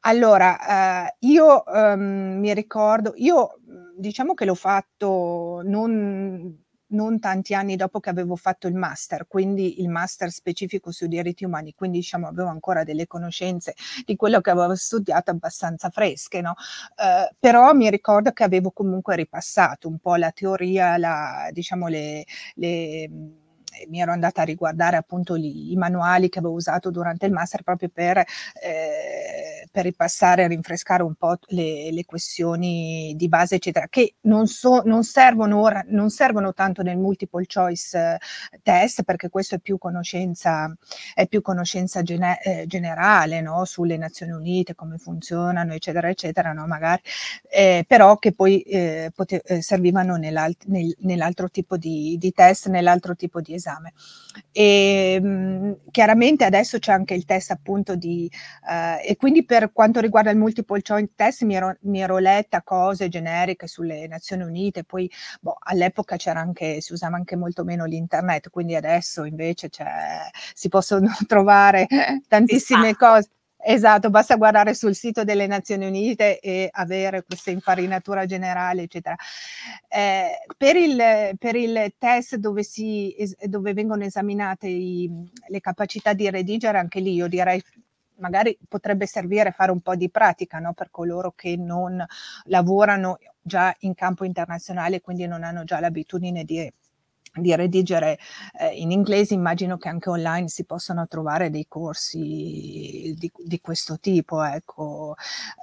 Allora, 0.00 1.06
eh, 1.06 1.16
io 1.20 1.62
um, 1.66 2.38
mi 2.38 2.52
ricordo, 2.54 3.12
io 3.16 3.58
diciamo 3.96 4.34
che 4.34 4.44
l'ho 4.44 4.54
fatto 4.54 5.60
non 5.64 6.61
non 6.92 7.18
tanti 7.18 7.54
anni 7.54 7.76
dopo 7.76 8.00
che 8.00 8.10
avevo 8.10 8.36
fatto 8.36 8.66
il 8.66 8.74
master, 8.74 9.26
quindi 9.26 9.80
il 9.80 9.88
master 9.88 10.30
specifico 10.30 10.90
sui 10.90 11.08
diritti 11.08 11.44
umani, 11.44 11.74
quindi 11.74 11.98
diciamo 11.98 12.28
avevo 12.28 12.48
ancora 12.48 12.84
delle 12.84 13.06
conoscenze 13.06 13.74
di 14.04 14.16
quello 14.16 14.40
che 14.40 14.50
avevo 14.50 14.74
studiato 14.74 15.30
abbastanza 15.30 15.90
fresche, 15.90 16.40
no? 16.40 16.54
Eh, 16.96 17.34
però 17.38 17.72
mi 17.72 17.90
ricordo 17.90 18.32
che 18.32 18.44
avevo 18.44 18.70
comunque 18.70 19.16
ripassato 19.16 19.88
un 19.88 19.98
po' 19.98 20.16
la 20.16 20.30
teoria, 20.32 20.96
la, 20.96 21.48
diciamo 21.52 21.88
le, 21.88 22.24
le 22.56 23.08
mi 23.88 24.00
ero 24.00 24.12
andata 24.12 24.42
a 24.42 24.44
riguardare 24.44 24.96
appunto 24.96 25.36
gli, 25.36 25.72
i 25.72 25.76
manuali 25.76 26.28
che 26.28 26.38
avevo 26.38 26.54
usato 26.54 26.90
durante 26.90 27.26
il 27.26 27.32
master 27.32 27.62
proprio 27.62 27.88
per, 27.88 28.18
eh, 28.18 29.66
per 29.70 29.84
ripassare 29.84 30.44
e 30.44 30.48
rinfrescare 30.48 31.02
un 31.02 31.14
po' 31.14 31.38
le, 31.48 31.90
le, 31.90 32.04
questioni 32.04 33.14
di 33.16 33.28
base, 33.28 33.56
eccetera, 33.56 33.86
che 33.88 34.14
non, 34.22 34.46
so, 34.46 34.82
non, 34.84 35.02
servono 35.04 35.60
ora, 35.60 35.82
non 35.88 36.10
servono 36.10 36.52
tanto 36.52 36.82
nel 36.82 36.98
multiple 36.98 37.46
choice 37.46 37.98
eh, 37.98 38.18
test, 38.62 39.02
perché 39.02 39.28
questo 39.28 39.56
è 39.56 39.58
più 39.58 39.78
conoscenza, 39.78 40.72
è 41.14 41.26
più 41.26 41.40
conoscenza 41.40 42.02
gene, 42.02 42.40
eh, 42.42 42.66
generale 42.66 43.40
no? 43.40 43.64
sulle 43.64 43.96
Nazioni 43.96 44.32
Unite, 44.32 44.74
come 44.74 44.98
funzionano, 44.98 45.72
eccetera, 45.72 46.08
eccetera, 46.08 46.52
no? 46.52 46.66
magari, 46.66 47.02
eh, 47.50 47.84
però 47.86 48.18
che 48.18 48.32
poi 48.32 48.60
eh, 48.60 49.10
pote- 49.14 49.42
eh, 49.42 49.62
servivano 49.62 50.16
nell'alt- 50.16 50.66
nel, 50.66 50.94
nell'altro 51.00 51.48
tipo 51.50 51.76
di, 51.76 52.16
di 52.18 52.32
test, 52.32 52.68
nell'altro 52.68 53.16
tipo 53.16 53.40
di 53.40 53.54
esame 53.54 53.61
esame. 53.62 53.92
E 54.50 55.18
mh, 55.20 55.26
mhmm, 55.26 55.76
chiaramente 55.90 56.44
adesso 56.44 56.78
c'è 56.78 56.92
anche 56.92 57.14
il 57.14 57.24
test 57.24 57.50
appunto 57.50 57.94
di, 57.96 58.30
eh, 58.68 59.08
e 59.08 59.16
quindi 59.16 59.44
per 59.44 59.72
quanto 59.72 60.00
riguarda 60.00 60.30
il 60.30 60.38
multiple 60.38 60.82
choice 60.82 61.12
test 61.14 61.42
mi 61.44 61.54
ero, 61.54 61.76
mi 61.82 62.00
ero 62.00 62.18
letta 62.18 62.62
cose 62.62 63.08
generiche 63.08 63.66
sulle 63.66 64.06
Nazioni 64.06 64.42
Unite, 64.42 64.84
poi 64.84 65.10
boh, 65.40 65.56
all'epoca 65.60 66.16
c'era 66.16 66.40
anche, 66.40 66.80
si 66.80 66.92
usava 66.92 67.16
anche 67.16 67.36
molto 67.36 67.64
meno 67.64 67.84
l'internet, 67.84 68.50
quindi 68.50 68.74
adesso 68.74 69.24
invece 69.24 69.68
si 70.54 70.68
possono 70.68 71.08
trovare 71.26 71.86
tantissime 72.28 72.96
cose. 72.96 73.28
Esatto, 73.64 74.10
basta 74.10 74.34
guardare 74.34 74.74
sul 74.74 74.92
sito 74.94 75.22
delle 75.22 75.46
Nazioni 75.46 75.86
Unite 75.86 76.40
e 76.40 76.68
avere 76.72 77.22
questa 77.22 77.52
infarinatura 77.52 78.26
generale, 78.26 78.82
eccetera. 78.82 79.14
Eh, 79.88 80.40
per, 80.56 80.74
il, 80.74 81.36
per, 81.38 81.54
il, 81.54 81.94
test 81.96 82.36
dove, 82.36 82.64
si, 82.64 83.14
dove 83.46 83.72
vengono 83.72 84.02
esaminate 84.02 84.66
i, 84.66 85.08
le 85.46 85.60
capacità 85.60 86.12
di 86.12 86.28
redigere, 86.28 86.78
anche 86.78 86.98
lì 86.98 87.14
io 87.14 87.28
direi 87.28 87.62
magari 88.16 88.56
potrebbe 88.68 89.06
servire 89.06 89.52
fare 89.52 89.70
un 89.70 89.80
po' 89.80 89.96
di 89.96 90.10
pratica 90.10 90.58
no? 90.58 90.72
per 90.74 90.90
coloro 90.90 91.32
che 91.34 91.56
non 91.56 92.04
lavorano 92.44 93.18
già 93.40 93.74
in 93.80 93.94
campo 93.94 94.24
internazionale, 94.24 95.00
quindi 95.00 95.26
non 95.26 95.44
hanno 95.44 95.64
già 95.64 95.78
l'abitudine 95.78 96.44
di 96.44 96.72
di 97.34 97.54
redigere 97.54 98.18
eh, 98.58 98.74
in 98.78 98.90
inglese, 98.90 99.34
immagino 99.34 99.76
che 99.78 99.88
anche 99.88 100.10
online 100.10 100.48
si 100.48 100.64
possano 100.64 101.06
trovare 101.06 101.50
dei 101.50 101.66
corsi 101.68 103.14
di, 103.16 103.32
di 103.36 103.60
questo 103.60 103.98
tipo. 103.98 104.42
Ecco. 104.42 105.14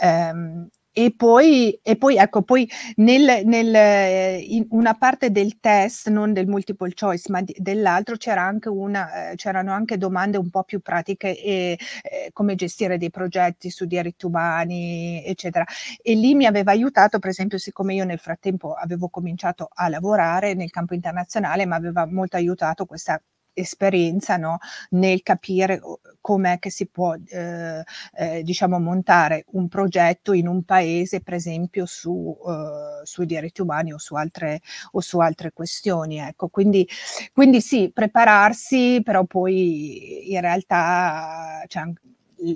Um, 0.02 0.68
e 0.92 1.14
poi, 1.16 1.80
e 1.84 1.98
poi, 1.98 2.18
ecco, 2.18 2.42
poi 2.42 2.70
nel, 2.96 3.42
nel, 3.46 4.42
in 4.44 4.66
una 4.72 4.96
parte 4.96 5.32
del 5.32 5.60
test, 5.60 6.10
non 6.10 6.34
del 6.34 6.48
multiple 6.48 6.94
choice, 6.94 7.32
ma 7.32 7.42
di, 7.42 7.56
dell'altro 7.58 8.18
c'era 8.18 8.42
anche 8.42 8.70
una, 8.70 9.32
eh, 9.32 9.36
c'erano 9.36 9.72
anche 9.72 9.98
domande 9.98 10.38
un 10.38 10.50
po' 10.50 10.64
più 10.64 10.80
pratiche 10.82 11.42
e 11.42 11.78
eh, 12.04 12.30
come 12.34 12.56
gestire 12.56 12.98
dei 12.98 13.12
progetti 13.12 13.70
su 13.70 13.86
diritti 13.86 14.26
umani, 14.26 15.24
eccetera. 15.26 15.66
E 16.02 16.16
lì 16.16 16.36
mi 16.36 16.46
aveva 16.46 16.72
aiutato, 16.72 17.20
per 17.20 17.30
esempio, 17.30 17.58
siccome 17.58 17.94
io 17.94 18.06
nel 18.06 18.20
frattempo 18.20 18.74
avevo 18.74 19.10
cominciato 19.10 19.70
a 19.74 19.88
lavorare 19.90 20.54
nel 20.54 20.70
campo 20.72 20.94
internazionale, 20.94 21.66
mi 21.66 21.74
aveva 21.74 22.06
molto 22.06 22.36
aiutato 22.36 22.86
questa 22.86 23.22
esperienza 23.60 24.38
no, 24.38 24.58
nel 24.92 25.22
capire 25.22 25.82
com'è 26.22 26.60
che 26.60 26.70
si 26.70 26.88
può 26.88 27.16
eh, 27.28 27.84
eh, 28.14 28.44
diciamo 28.44 28.80
montare 28.80 29.46
un 29.52 29.68
progetto 29.68 30.34
in 30.34 30.48
un 30.48 30.64
paese 30.64 31.22
per 31.22 31.34
esempio 31.34 31.86
su, 31.86 32.38
eh, 32.48 33.06
sui 33.06 33.26
diritti 33.26 33.62
umani 33.62 33.94
o 33.94 33.98
su 33.98 34.16
altre, 34.16 34.62
o 34.92 35.00
su 35.02 35.20
altre 35.20 35.52
questioni 35.54 36.20
ecco. 36.20 36.50
Quindi, 36.50 36.88
quindi 37.34 37.62
sì 37.62 37.92
prepararsi 37.94 39.02
però 39.04 39.24
poi 39.26 40.32
in 40.32 40.42
realtà 40.42 41.64
cioè, 41.68 41.84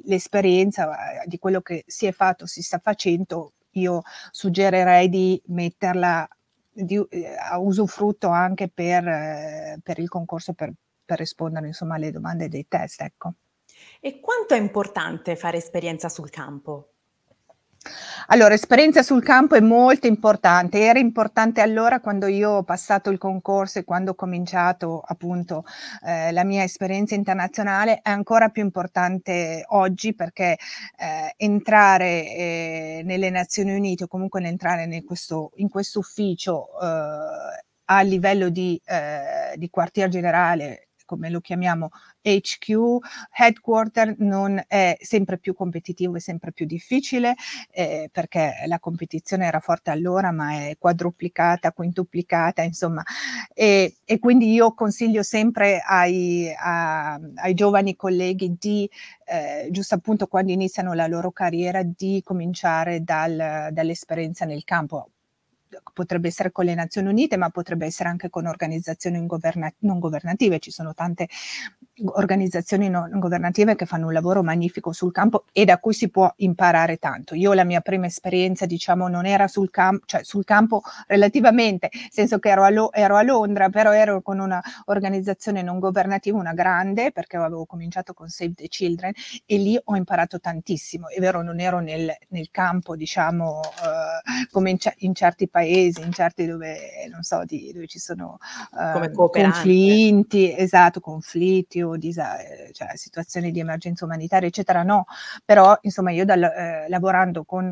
l'esperienza 0.06 0.90
di 1.26 1.38
quello 1.40 1.62
che 1.62 1.84
si 1.88 2.06
è 2.06 2.12
fatto 2.12 2.46
si 2.46 2.62
sta 2.62 2.80
facendo 2.80 3.54
io 3.74 4.02
suggerirei 4.32 5.10
di 5.10 5.42
metterla 5.48 6.28
di, 6.72 7.00
eh, 7.10 7.36
a 7.38 7.58
usufrutto 7.60 8.30
anche 8.30 8.70
per, 8.70 9.08
eh, 9.08 9.80
per 9.82 10.00
il 10.00 10.10
concorso 10.10 10.54
per, 10.54 10.72
per 11.14 11.20
rispondere 11.20 11.68
insomma 11.68 11.96
alle 11.96 12.12
domande 12.12 12.50
dei 12.50 12.66
test. 12.68 13.02
Ecco. 13.02 13.34
E 14.00 14.20
quanto 14.20 14.56
è 14.56 14.58
importante 14.58 15.36
fare 15.36 15.58
esperienza 15.58 16.10
sul 16.10 16.30
campo? 16.30 16.88
Allora, 18.28 18.54
esperienza 18.54 19.04
sul 19.04 19.22
campo 19.22 19.56
è 19.56 19.60
molto 19.60 20.08
importante. 20.08 20.80
Era 20.80 21.00
importante 21.00 21.60
allora 21.62 22.00
quando 22.00 22.28
io 22.28 22.52
ho 22.52 22.64
passato 22.64 23.10
il 23.10 23.18
concorso 23.18 23.80
e 23.80 23.84
quando 23.84 24.12
ho 24.12 24.16
cominciato 24.16 25.02
appunto 25.06 25.66
eh, 26.06 26.32
la 26.32 26.46
mia 26.46 26.64
esperienza 26.64 27.14
internazionale, 27.14 28.00
è 28.02 28.10
ancora 28.10 28.50
più 28.50 28.64
importante 28.64 29.66
oggi 29.68 30.16
perché 30.16 30.58
eh, 30.98 31.34
entrare 31.36 32.36
eh, 32.36 33.02
nelle 33.04 33.30
Nazioni 33.30 33.76
Unite 33.76 34.06
o 34.06 34.08
comunque 34.08 34.42
entrare 34.42 34.84
in 34.84 35.04
questo, 35.04 35.52
in 35.56 35.68
questo 35.70 36.00
ufficio 36.00 36.70
eh, 36.82 37.64
a 37.86 38.02
livello 38.02 38.50
di, 38.50 38.80
eh, 38.86 39.56
di 39.58 39.70
quartier 39.70 40.10
generale 40.10 40.88
come 41.06 41.30
lo 41.30 41.40
chiamiamo 41.42 41.90
HQ, 42.22 42.98
headquarter, 43.38 44.16
non 44.20 44.62
è 44.68 44.98
sempre 45.02 45.38
più 45.38 45.54
competitivo 45.54 46.16
e 46.16 46.20
sempre 46.20 46.52
più 46.52 46.66
difficile 46.66 47.36
eh, 47.72 48.10
perché 48.12 48.54
la 48.68 48.80
competizione 48.80 49.46
era 49.46 49.60
forte 49.60 49.92
allora 49.92 50.32
ma 50.32 50.54
è 50.68 50.76
quadruplicata, 50.78 51.72
quintuplicata, 51.72 52.62
insomma. 52.62 53.04
E, 53.54 53.96
e 54.06 54.20
quindi 54.20 54.52
io 54.52 54.74
consiglio 54.74 55.24
sempre 55.24 55.80
ai, 55.80 56.54
a, 56.58 57.20
ai 57.36 57.54
giovani 57.54 57.96
colleghi 57.96 58.56
di, 58.60 58.90
eh, 59.26 59.68
giusto 59.72 59.96
appunto 59.96 60.28
quando 60.28 60.52
iniziano 60.52 60.94
la 60.94 61.08
loro 61.08 61.32
carriera, 61.32 61.84
di 61.84 62.22
cominciare 62.24 63.04
dal, 63.04 63.70
dall'esperienza 63.72 64.46
nel 64.46 64.64
campo 64.64 65.10
potrebbe 65.94 66.28
essere 66.28 66.52
con 66.52 66.66
le 66.66 66.76
Nazioni 66.76 67.10
Unite, 67.10 67.38
ma 67.38 67.50
potrebbe 67.50 67.86
essere 67.86 68.10
anche 68.10 68.30
con 68.30 68.46
organizzazioni 68.48 69.26
governa- 69.26 69.74
non 69.80 70.00
governative. 70.00 70.60
Ci 70.60 70.72
sono 70.72 70.94
tante 70.94 71.28
organizzazioni 72.06 72.90
non 72.90 73.20
governative 73.20 73.76
che 73.76 73.86
fanno 73.86 74.08
un 74.08 74.14
lavoro 74.14 74.42
magnifico 74.42 74.92
sul 74.92 75.12
campo 75.12 75.46
e 75.52 75.66
da 75.66 75.78
cui 75.78 75.94
si 75.94 76.10
può 76.10 76.32
imparare 76.38 76.98
tanto. 76.98 77.36
Io 77.36 77.54
la 77.54 77.64
mia 77.64 77.82
prima 77.82 78.08
esperienza, 78.08 78.66
diciamo, 78.66 79.08
non 79.08 79.26
era 79.26 79.48
sul 79.48 79.70
campo, 79.70 80.06
cioè 80.06 80.24
sul 80.24 80.44
campo 80.44 80.82
relativamente, 81.08 81.90
nel 81.92 82.10
senso 82.10 82.40
che 82.40 82.50
ero 82.50 82.64
a, 82.64 82.70
Lo- 82.70 82.92
ero 82.92 83.16
a 83.16 83.22
Londra, 83.22 83.70
però 83.70 83.92
ero 83.92 84.22
con 84.22 84.40
un'organizzazione 84.40 85.62
non 85.62 85.80
governativa, 85.80 86.38
una 86.38 86.54
grande, 86.54 87.12
perché 87.12 87.38
avevo 87.38 87.66
cominciato 87.66 88.14
con 88.14 88.30
Save 88.30 88.54
the 88.56 88.68
Children 88.68 89.14
e 89.46 89.58
lì 89.58 89.80
ho 89.82 89.96
imparato 89.96 90.40
tantissimo. 90.40 91.10
È 91.10 91.20
vero, 91.20 91.44
non 91.44 91.60
ero 91.60 91.80
nel, 91.80 92.12
nel 92.30 92.50
campo, 92.50 92.96
diciamo, 92.96 93.62
eh, 93.62 94.48
come 94.50 94.72
in, 94.72 94.78
c- 94.78 94.96
in 95.00 95.14
certi 95.14 95.48
paesi 95.48 96.02
in 96.02 96.12
certi 96.12 96.46
dove, 96.48 97.08
non 97.12 97.22
so, 97.22 97.44
di, 97.46 97.72
dove 97.74 97.88
ci 97.88 98.00
sono 98.00 98.38
uh, 98.72 99.30
conflitti, 99.30 100.56
esatto, 100.56 101.00
conflitti 101.00 101.82
o 101.84 101.98
disa- 101.98 102.38
cioè, 102.72 102.96
situazioni 102.96 103.52
di 103.52 103.60
emergenza 103.60 104.06
umanitaria, 104.06 104.48
eccetera, 104.48 104.84
no. 104.84 105.06
Però, 105.46 105.78
insomma, 105.82 106.12
io 106.12 106.26
dal, 106.26 106.44
eh, 106.44 106.86
lavorando 106.90 107.44
con 107.44 107.66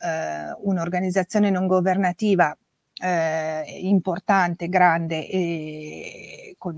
eh, 0.00 0.56
un'organizzazione 0.62 1.50
non 1.50 1.66
governativa 1.66 2.56
eh, 3.00 3.64
importante, 3.82 4.68
grande 4.68 5.28
e 5.28 6.54
con, 6.58 6.76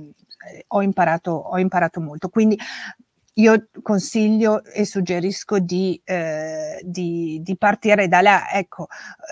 eh, 0.53 0.65
ho, 0.69 0.83
imparato, 0.83 1.31
ho 1.33 1.59
imparato 1.59 2.01
molto. 2.01 2.29
Quindi 2.29 2.59
io 3.35 3.69
consiglio 3.83 4.65
e 4.65 4.85
suggerisco 4.85 5.59
di, 5.61 6.01
eh, 6.05 6.81
di, 6.83 7.41
di, 7.43 7.57
partire 7.57 8.09
da 8.09 8.21
là, 8.21 8.51
ecco, 8.51 8.89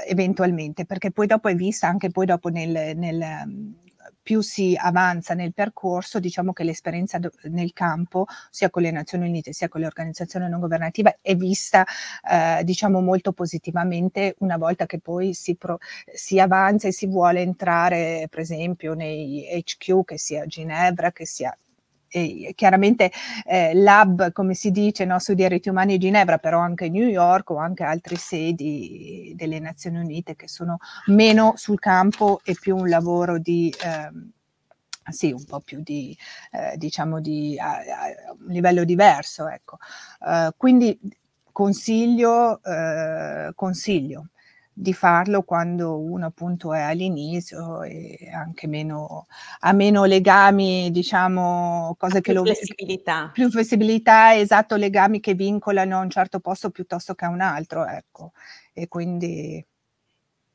eventualmente, 0.07 0.87
perché 0.87 1.11
poi 1.11 1.26
dopo 1.26 1.49
è 1.49 1.55
vista 1.55 1.88
anche 1.88 2.11
poi 2.11 2.26
dopo 2.26 2.49
nel, 2.49 2.97
nel 2.97 3.23
più 4.28 4.42
si 4.42 4.76
avanza 4.78 5.32
nel 5.32 5.54
percorso, 5.54 6.20
diciamo 6.20 6.52
che 6.52 6.62
l'esperienza 6.62 7.18
nel 7.44 7.73
campo, 7.73 8.26
sia 8.50 8.68
con 8.68 8.82
le 8.82 8.90
Nazioni 8.90 9.26
Unite 9.26 9.54
sia 9.54 9.68
con 9.68 9.80
le 9.80 9.87
organizzazioni 9.87 10.50
non 10.50 10.61
governative, 10.61 11.18
è 11.23 11.35
vista, 11.35 11.87
eh, 12.30 12.62
diciamo, 12.62 13.00
molto 13.00 13.32
positivamente 13.32 14.35
una 14.40 14.58
volta 14.58 14.85
che 14.85 14.99
poi 14.99 15.32
si, 15.32 15.54
pro, 15.54 15.78
si, 16.12 16.38
avanza 16.38 16.88
e 16.88 16.92
si 16.92 17.06
vuole 17.06 17.40
entrare, 17.40 18.26
per 18.28 18.40
esempio, 18.40 18.92
nei 18.92 19.47
HQ, 19.64 20.04
che 20.04 20.18
sia 20.18 20.44
Ginevra, 20.44 21.11
che 21.11 21.25
sia 21.25 21.56
chiaramente 22.55 23.12
eh, 23.45 23.75
l'hub, 23.75 24.33
come 24.33 24.55
si 24.55 24.71
dice, 24.71 25.05
no, 25.05 25.19
sui 25.19 25.35
diritti 25.35 25.69
umani 25.69 25.95
a 25.95 25.99
Ginevra, 25.99 26.38
però 26.38 26.59
anche 26.61 26.88
New 26.88 27.07
York 27.07 27.50
o 27.50 27.57
anche 27.57 27.85
altre 27.85 28.17
sedi 28.17 29.33
delle 29.37 29.59
Nazioni 29.59 29.99
Unite 29.99 30.37
che 30.37 30.49
sono 30.49 30.79
meno 31.07 31.55
sul 31.57 31.79
campo 31.79 32.41
e 32.45 32.57
più 32.59 32.77
un 32.77 32.88
lavoro 32.88 33.38
di... 33.38 33.73
Eh, 33.83 34.37
sì, 35.11 35.33
un 35.33 35.45
po' 35.45 35.61
più 35.61 35.81
di, 35.83 36.17
eh, 36.50 36.77
diciamo, 36.77 37.21
di 37.21 37.59
a, 37.59 37.79
a, 37.79 38.33
un 38.38 38.53
livello 38.53 38.85
diverso, 38.85 39.49
ecco. 39.49 39.79
Uh, 40.21 40.50
quindi 40.55 40.99
consiglio, 41.50 42.61
uh, 42.62 43.55
consiglio 43.55 44.29
di 44.80 44.92
farlo 44.92 45.42
quando 45.42 45.99
uno 45.99 46.26
appunto 46.26 46.73
è 46.73 46.80
all'inizio 46.80 47.82
e 47.82 48.30
anche 48.32 48.68
meno, 48.68 49.26
ha 49.61 49.73
meno 49.73 50.04
legami, 50.04 50.90
diciamo, 50.92 51.97
cose 51.99 52.20
che 52.20 52.32
lo... 52.32 52.44
Flessibilità. 52.44 53.30
Più 53.32 53.50
flessibilità, 53.50 54.37
esatto, 54.37 54.76
legami 54.76 55.18
che 55.18 55.35
vincolano 55.35 55.99
a 55.99 56.02
un 56.02 56.11
certo 56.11 56.38
posto 56.38 56.70
piuttosto 56.70 57.14
che 57.14 57.25
a 57.25 57.28
un 57.28 57.40
altro, 57.40 57.85
ecco. 57.87 58.32
E 58.73 58.87
quindi 58.87 59.64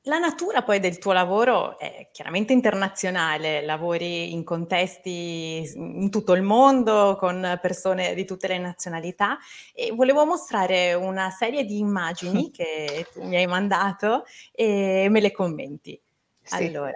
la 0.03 0.17
natura 0.17 0.63
poi 0.63 0.79
del 0.79 0.97
tuo 0.97 1.13
lavoro 1.13 1.79
è 1.79 2.09
chiaramente 2.11 2.51
internazionale, 2.51 3.61
lavori 3.61 4.33
in 4.33 4.43
contesti 4.43 5.61
in 5.75 6.09
tutto 6.09 6.33
il 6.33 6.41
mondo 6.41 7.15
con 7.17 7.57
persone 7.61 8.13
di 8.13 8.25
tutte 8.25 8.47
le 8.47 8.57
nazionalità 8.57 9.37
e 9.73 9.91
volevo 9.91 10.25
mostrare 10.25 10.93
una 10.93 11.29
serie 11.29 11.63
di 11.63 11.77
immagini 11.77 12.51
che 12.51 13.07
tu 13.13 13.23
mi 13.23 13.37
hai 13.37 13.47
mandato 13.47 14.25
e 14.51 15.07
me 15.09 15.21
le 15.21 15.31
commenti. 15.31 15.99
Sì. 16.41 16.55
Allora, 16.55 16.95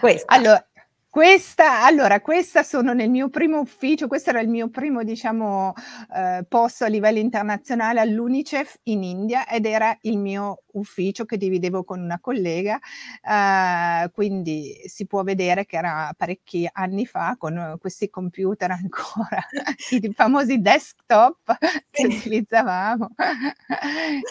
questa. 0.00 0.34
Allora, 0.34 0.66
questa, 1.12 1.84
allora, 1.84 2.22
questa 2.22 2.62
sono 2.62 2.94
nel 2.94 3.10
mio 3.10 3.28
primo 3.28 3.60
ufficio, 3.60 4.06
questo 4.06 4.30
era 4.30 4.40
il 4.40 4.48
mio 4.48 4.70
primo, 4.70 5.02
diciamo, 5.04 5.74
eh, 6.16 6.42
posto 6.48 6.84
a 6.84 6.86
livello 6.86 7.18
internazionale 7.18 8.00
all'UNICEF 8.00 8.78
in 8.84 9.02
India 9.02 9.46
ed 9.46 9.66
era 9.66 9.94
il 10.00 10.16
mio 10.16 10.62
ufficio 10.72 11.26
che 11.26 11.36
dividevo 11.36 11.84
con 11.84 12.00
una 12.00 12.18
collega, 12.18 12.78
eh, 13.20 14.10
quindi 14.14 14.74
si 14.86 15.04
può 15.06 15.22
vedere 15.22 15.66
che 15.66 15.76
era 15.76 16.14
parecchi 16.16 16.66
anni 16.72 17.04
fa 17.04 17.34
con 17.36 17.76
questi 17.78 18.08
computer 18.08 18.70
ancora, 18.70 19.44
i 19.90 20.12
famosi 20.14 20.62
desktop 20.62 21.58
che 21.90 22.06
utilizzavamo. 22.06 23.10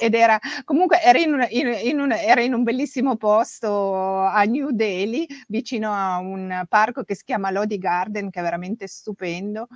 Ed 0.02 0.16
era 0.16 0.40
comunque 0.64 1.00
era 1.00 1.20
in, 1.20 1.34
una, 1.34 1.48
in, 1.50 1.78
in, 1.84 2.00
un, 2.00 2.12
era 2.12 2.42
in 2.42 2.56
un 2.56 2.64
bellissimo 2.64 3.18
posto 3.18 4.22
a 4.22 4.42
New 4.46 4.72
Delhi 4.72 5.28
vicino 5.48 5.94
a 5.94 6.18
un 6.18 6.66
parco 6.72 7.04
che 7.04 7.16
si 7.16 7.26
chiama 7.26 7.52
Lodi 7.52 7.78
Garden, 7.78 8.30
che 8.30 8.40
è 8.40 8.44
veramente 8.44 8.88
stupendo. 8.88 9.68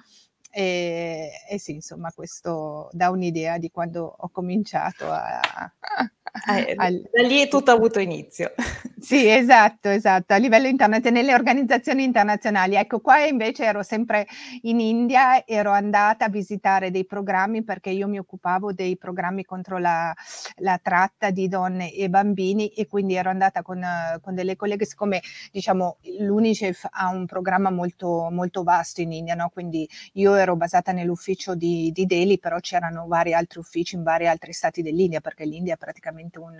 E, 0.58 1.32
e 1.50 1.60
sì, 1.60 1.74
insomma, 1.74 2.14
questo 2.14 2.88
dà 2.94 3.10
un'idea 3.10 3.58
di 3.58 3.70
quando 3.72 4.16
ho 4.18 4.30
cominciato 4.30 5.12
a, 5.12 5.42
eh. 6.50 6.76
Da 6.76 7.22
lì 7.22 7.48
tutto 7.50 7.72
ha 7.72 7.74
avuto 7.74 8.00
inizio. 8.00 8.54
Sì, 9.06 9.30
esatto, 9.30 9.90
esatto, 9.90 10.34
a 10.34 10.38
livello 10.38 10.66
internazionale, 10.66 11.22
nelle 11.22 11.36
organizzazioni 11.36 12.04
internazionali. 12.04 12.74
Ecco, 12.74 13.02
qua 13.02 13.24
invece 13.24 13.64
ero 13.64 13.84
sempre 13.84 14.26
in 14.62 14.80
India, 14.80 15.46
ero 15.46 15.70
andata 15.70 16.26
a 16.26 16.30
visitare 16.30 16.90
dei 16.90 17.06
programmi 17.06 17.64
perché 17.64 17.92
io 17.92 18.08
mi 18.08 18.18
occupavo 18.18 18.74
dei 18.74 18.98
programmi 18.98 19.46
contro 19.46 19.78
la, 19.78 20.12
la 20.56 20.80
tratta 20.82 21.30
di 21.30 21.48
donne 21.48 21.94
e 21.94 22.10
bambini 22.10 22.70
e 22.70 22.88
quindi 22.88 23.14
ero 23.14 23.30
andata 23.30 23.62
con, 23.62 23.86
con 24.22 24.34
delle 24.34 24.56
colleghe, 24.56 24.86
siccome 24.86 25.22
diciamo 25.52 25.98
l'UNICEF 26.22 26.88
ha 26.90 27.10
un 27.10 27.28
programma 27.28 27.70
molto, 27.70 28.30
molto 28.32 28.64
vasto 28.64 29.02
in 29.02 29.12
India, 29.12 29.36
no? 29.36 29.50
quindi 29.54 29.88
io 30.14 30.34
ero 30.34 30.45
basata 30.56 30.92
nell'ufficio 30.92 31.56
di, 31.56 31.92
di 31.92 32.06
Delhi, 32.06 32.38
però 32.38 32.60
c'erano 32.60 33.08
vari 33.08 33.34
altri 33.34 33.60
uffici 33.60 33.96
in 33.96 34.04
vari 34.04 34.28
altri 34.28 34.54
stati 34.54 34.84
dell'India 34.84 35.22
perché 35.22 35.46
l'India 35.46 35.74
è 35.74 35.78
praticamente 35.78 36.38
un, 36.38 36.56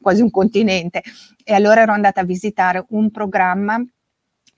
quasi 0.00 0.22
un 0.22 0.30
continente. 0.30 1.02
E 1.42 1.52
allora 1.54 1.80
ero 1.80 1.92
andata 1.92 2.20
a 2.20 2.24
visitare 2.24 2.84
un 2.90 3.10
programma 3.10 3.84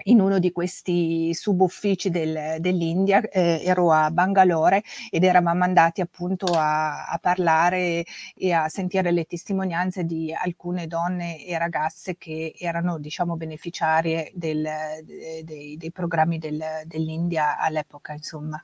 in 0.04 0.20
uno 0.20 0.38
di 0.38 0.52
questi 0.52 1.32
subuffici 1.34 2.10
del, 2.10 2.56
dell'India, 2.58 3.20
eh, 3.20 3.62
ero 3.64 3.92
a 3.92 4.10
Bangalore 4.10 4.82
ed 5.10 5.24
eravamo 5.24 5.64
andati 5.64 6.00
appunto 6.00 6.46
a, 6.54 7.06
a, 7.06 7.18
parlare 7.18 8.04
e 8.36 8.52
a 8.52 8.68
sentire 8.68 9.10
le 9.10 9.24
testimonianze 9.24 10.04
di 10.04 10.32
alcune 10.32 10.86
donne 10.86 11.44
e 11.44 11.56
ragazze 11.58 12.16
che 12.16 12.54
erano 12.58 12.98
diciamo 12.98 13.36
beneficiarie 13.36 14.30
del, 14.34 14.66
de, 15.04 15.42
de, 15.44 15.74
dei 15.76 15.92
programmi 15.92 16.38
del, 16.38 16.62
dell'India 16.84 17.58
all'epoca 17.58 18.12
insomma. 18.12 18.62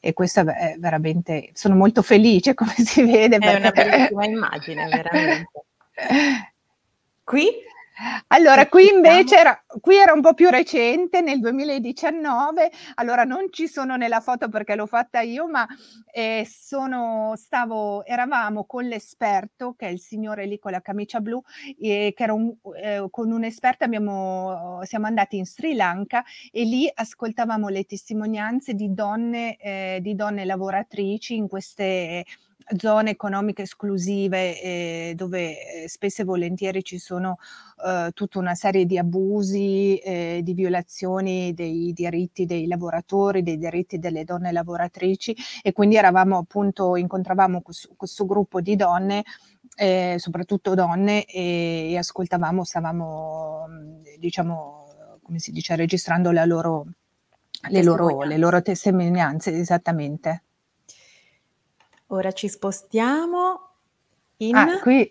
E 0.00 0.12
questo 0.12 0.40
è 0.40 0.76
veramente 0.78 1.50
sono 1.54 1.74
molto 1.74 2.02
felice 2.02 2.54
come 2.58 2.74
si 2.76 3.02
vede 3.02 3.36
è 3.36 3.38
perché... 3.38 3.56
una 3.56 3.70
bellissima 3.70 4.24
immagine 4.24 4.88
veramente. 4.88 5.50
Qui 7.24 7.46
Allora, 8.28 8.68
qui 8.68 8.88
invece 8.88 9.36
era, 9.38 9.60
qui 9.80 9.96
era 9.96 10.12
un 10.12 10.20
po' 10.20 10.34
più 10.34 10.50
recente, 10.50 11.20
nel 11.20 11.40
2019, 11.40 12.70
allora 12.94 13.24
non 13.24 13.46
ci 13.50 13.66
sono 13.66 13.96
nella 13.96 14.20
foto 14.20 14.48
perché 14.48 14.76
l'ho 14.76 14.86
fatta 14.86 15.20
io, 15.20 15.48
ma 15.48 15.66
eh, 16.12 16.46
sono, 16.48 17.32
stavo, 17.36 18.04
eravamo 18.04 18.66
con 18.66 18.84
l'esperto, 18.84 19.74
che 19.76 19.88
è 19.88 19.90
il 19.90 19.98
signore 19.98 20.46
lì 20.46 20.60
con 20.60 20.70
la 20.70 20.80
camicia 20.80 21.20
blu, 21.20 21.42
eh, 21.80 22.12
che 22.14 22.22
era 22.22 22.32
un, 22.34 22.54
eh, 22.80 23.06
con 23.10 23.32
un 23.32 23.42
esperto 23.42 23.84
abbiamo, 23.84 24.80
siamo 24.84 25.06
andati 25.06 25.36
in 25.36 25.46
Sri 25.46 25.74
Lanka 25.74 26.24
e 26.52 26.62
lì 26.62 26.88
ascoltavamo 26.92 27.68
le 27.68 27.84
testimonianze 27.84 28.74
di 28.74 28.94
donne, 28.94 29.56
eh, 29.56 29.98
di 30.00 30.14
donne 30.14 30.44
lavoratrici 30.44 31.34
in 31.34 31.48
queste 31.48 32.24
zone 32.76 33.10
economiche 33.10 33.62
esclusive 33.62 34.60
eh, 34.60 35.12
dove 35.14 35.84
eh, 35.84 35.88
spesso 35.88 36.22
e 36.22 36.24
volentieri 36.24 36.82
ci 36.82 36.98
sono 36.98 37.38
eh, 37.84 38.10
tutta 38.12 38.38
una 38.38 38.54
serie 38.54 38.84
di 38.84 38.98
abusi, 38.98 39.96
eh, 39.98 40.40
di 40.42 40.54
violazioni 40.54 41.54
dei 41.54 41.92
diritti 41.92 42.44
dei 42.46 42.66
lavoratori, 42.66 43.42
dei 43.42 43.58
diritti 43.58 43.98
delle 43.98 44.24
donne 44.24 44.52
lavoratrici 44.52 45.36
e 45.62 45.72
quindi 45.72 45.96
eravamo 45.96 46.38
appunto, 46.38 46.96
incontravamo 46.96 47.62
questo, 47.62 47.94
questo 47.96 48.26
gruppo 48.26 48.60
di 48.60 48.76
donne 48.76 49.24
eh, 49.76 50.16
soprattutto 50.18 50.74
donne, 50.74 51.24
e, 51.24 51.92
e, 51.92 51.96
ascoltavamo, 51.96 52.64
stavamo, 52.64 53.66
diciamo, 54.18 55.18
come 55.22 55.38
si 55.38 55.52
dice, 55.52 55.76
registrando 55.76 56.32
loro, 56.32 56.86
le, 57.68 57.82
loro, 57.82 58.22
le 58.22 58.38
loro 58.38 58.60
testimonianze, 58.60 59.56
esattamente. 59.56 60.44
Ora 62.08 62.32
ci 62.32 62.48
spostiamo 62.48 63.70
in... 64.38 64.56
Ah, 64.56 64.78
qui 64.80 65.10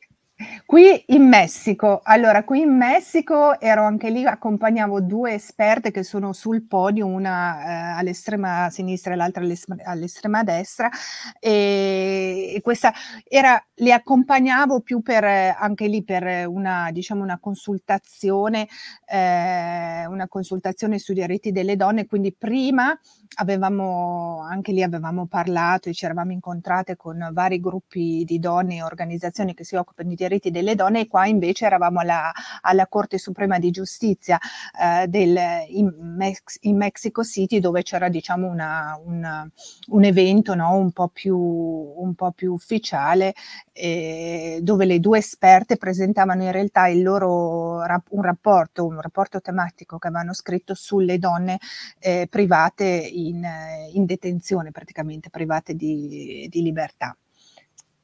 Qui 0.67 1.03
in 1.07 1.27
Messico, 1.27 2.01
allora 2.03 2.43
qui 2.43 2.61
in 2.61 2.77
Messico 2.77 3.59
ero 3.59 3.83
anche 3.83 4.11
lì, 4.11 4.23
accompagnavo 4.23 5.01
due 5.01 5.33
esperte 5.33 5.89
che 5.89 6.03
sono 6.03 6.31
sul 6.31 6.67
podio, 6.67 7.07
una 7.07 7.95
eh, 7.95 7.99
all'estrema 7.99 8.69
sinistra 8.69 9.13
e 9.13 9.15
l'altra 9.15 9.43
all'estrema, 9.85 10.43
destra, 10.43 10.91
e, 11.39 12.53
e, 12.55 12.61
questa 12.61 12.93
era, 13.27 13.59
le 13.73 13.93
accompagnavo 13.93 14.81
più 14.81 15.01
per 15.01 15.23
anche 15.23 15.87
lì 15.87 16.03
per 16.03 16.47
una, 16.47 16.91
diciamo, 16.91 17.23
una 17.23 17.39
consultazione, 17.39 18.67
eh, 19.07 20.05
una 20.05 20.27
consultazione 20.27 20.99
sui 20.99 21.15
diritti 21.15 21.51
delle 21.51 21.75
donne, 21.75 22.05
quindi 22.05 22.31
prima 22.31 22.95
avevamo, 23.37 24.41
anche 24.41 24.71
lì 24.71 24.83
avevamo 24.83 25.25
parlato 25.25 25.89
e 25.89 25.93
ci 25.93 26.05
eravamo 26.05 26.31
incontrate 26.31 26.95
con 26.95 27.29
vari 27.33 27.59
gruppi 27.59 28.23
di 28.23 28.37
donne 28.37 28.75
e 28.75 28.83
organizzazioni 28.83 29.55
che 29.55 29.63
si 29.63 29.75
occupano 29.75 30.09
di 30.09 30.15
diritti 30.27 30.51
delle 30.51 30.75
donne 30.75 31.01
e 31.01 31.07
qua 31.07 31.25
invece 31.25 31.65
eravamo 31.65 31.99
alla, 31.99 32.31
alla 32.61 32.87
Corte 32.87 33.17
Suprema 33.17 33.59
di 33.59 33.71
Giustizia 33.71 34.39
eh, 34.79 35.07
del, 35.07 35.37
in, 35.69 35.93
Mex, 35.99 36.57
in, 36.61 36.77
Mexico 36.77 37.23
City 37.23 37.59
dove 37.59 37.83
c'era 37.83 38.09
diciamo 38.09 38.47
una, 38.47 38.99
una, 39.03 39.49
un 39.89 40.03
evento 40.03 40.53
no, 40.55 40.75
un, 40.75 40.91
po 40.91 41.07
più, 41.07 41.37
un 41.37 42.13
po' 42.15 42.31
più 42.31 42.53
ufficiale 42.53 43.33
eh, 43.73 44.59
dove 44.61 44.85
le 44.85 44.99
due 44.99 45.19
esperte 45.19 45.77
presentavano 45.77 46.43
in 46.43 46.51
realtà 46.51 46.87
il 46.87 47.01
loro 47.01 47.83
un 48.09 48.21
rapporto, 48.21 48.85
un 48.85 48.99
rapporto 48.99 49.41
tematico 49.41 49.97
che 49.97 50.07
avevano 50.07 50.33
scritto 50.33 50.73
sulle 50.73 51.19
donne 51.19 51.59
eh, 51.99 52.27
private 52.29 52.85
in, 52.85 53.47
in, 53.93 54.05
detenzione, 54.05 54.71
praticamente 54.71 55.29
private 55.29 55.75
di, 55.75 56.47
di 56.49 56.61
libertà. 56.61 57.15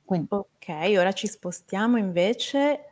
Quindi. 0.06 0.28
Ok, 0.30 0.96
ora 0.98 1.12
ci 1.12 1.28
spostiamo 1.28 1.98
invece. 1.98 2.88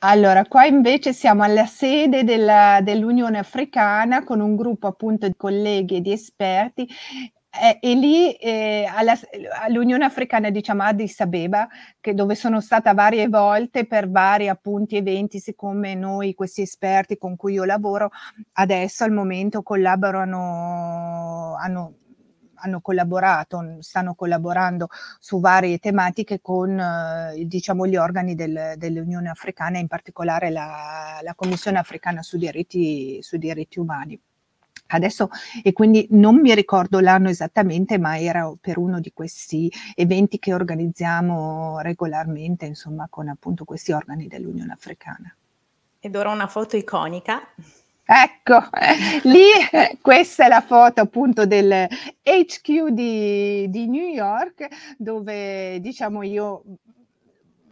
Allora, 0.00 0.44
qua 0.44 0.66
invece 0.66 1.12
siamo 1.12 1.42
alla 1.42 1.66
sede 1.66 2.22
della, 2.22 2.80
dell'Unione 2.82 3.38
Africana 3.38 4.24
con 4.24 4.40
un 4.40 4.54
gruppo 4.54 4.86
appunto 4.86 5.26
di 5.26 5.34
colleghi 5.36 5.96
e 5.96 6.00
di 6.00 6.12
esperti 6.12 6.86
eh, 7.58 7.78
e 7.80 7.94
lì 7.94 8.32
eh, 8.34 8.88
alla, 8.92 9.18
all'Unione 9.62 10.04
Africana, 10.04 10.50
diciamo 10.50 10.82
Addis 10.82 11.18
Abeba, 11.20 11.66
che, 12.00 12.14
dove 12.14 12.34
sono 12.34 12.60
stata 12.60 12.92
varie 12.92 13.28
volte 13.28 13.86
per 13.86 14.10
vari 14.10 14.48
appunti 14.48 14.96
eventi, 14.96 15.38
siccome 15.38 15.94
noi, 15.94 16.34
questi 16.34 16.62
esperti 16.62 17.16
con 17.16 17.36
cui 17.36 17.54
io 17.54 17.64
lavoro, 17.64 18.10
adesso 18.52 19.04
al 19.04 19.12
momento 19.12 19.62
collaborano, 19.62 21.56
hanno 21.58 21.94
hanno 22.66 22.80
collaborato, 22.80 23.78
stanno 23.80 24.14
collaborando 24.14 24.88
su 25.18 25.40
varie 25.40 25.78
tematiche 25.78 26.40
con 26.40 26.78
eh, 26.78 27.44
diciamo, 27.46 27.86
gli 27.86 27.96
organi 27.96 28.34
del, 28.34 28.74
dell'Unione 28.76 29.30
Africana, 29.30 29.78
in 29.78 29.86
particolare 29.86 30.50
la, 30.50 31.20
la 31.22 31.34
Commissione 31.34 31.78
Africana 31.78 32.22
sui 32.22 32.38
diritti, 32.38 33.22
sui 33.22 33.38
diritti 33.38 33.78
umani. 33.78 34.20
Adesso, 34.88 35.30
e 35.64 35.72
quindi 35.72 36.06
non 36.10 36.36
mi 36.36 36.54
ricordo 36.54 37.00
l'anno 37.00 37.28
esattamente, 37.28 37.98
ma 37.98 38.20
era 38.20 38.52
per 38.60 38.78
uno 38.78 39.00
di 39.00 39.12
questi 39.12 39.72
eventi 39.96 40.38
che 40.38 40.54
organizziamo 40.54 41.80
regolarmente, 41.80 42.66
insomma, 42.66 43.08
con 43.10 43.28
appunto 43.28 43.64
questi 43.64 43.90
organi 43.90 44.28
dell'Unione 44.28 44.72
Africana. 44.72 45.34
Ed 45.98 46.14
ora 46.14 46.30
una 46.30 46.46
foto 46.46 46.76
iconica. 46.76 47.40
Ecco, 48.08 48.60
lì 49.24 49.48
questa 50.00 50.44
è 50.44 50.48
la 50.48 50.60
foto 50.60 51.00
appunto 51.00 51.44
del 51.44 51.88
HQ 52.22 52.88
di, 52.90 53.68
di 53.68 53.88
New 53.88 54.06
York, 54.06 54.68
dove 54.96 55.80
diciamo 55.80 56.22
io 56.22 56.62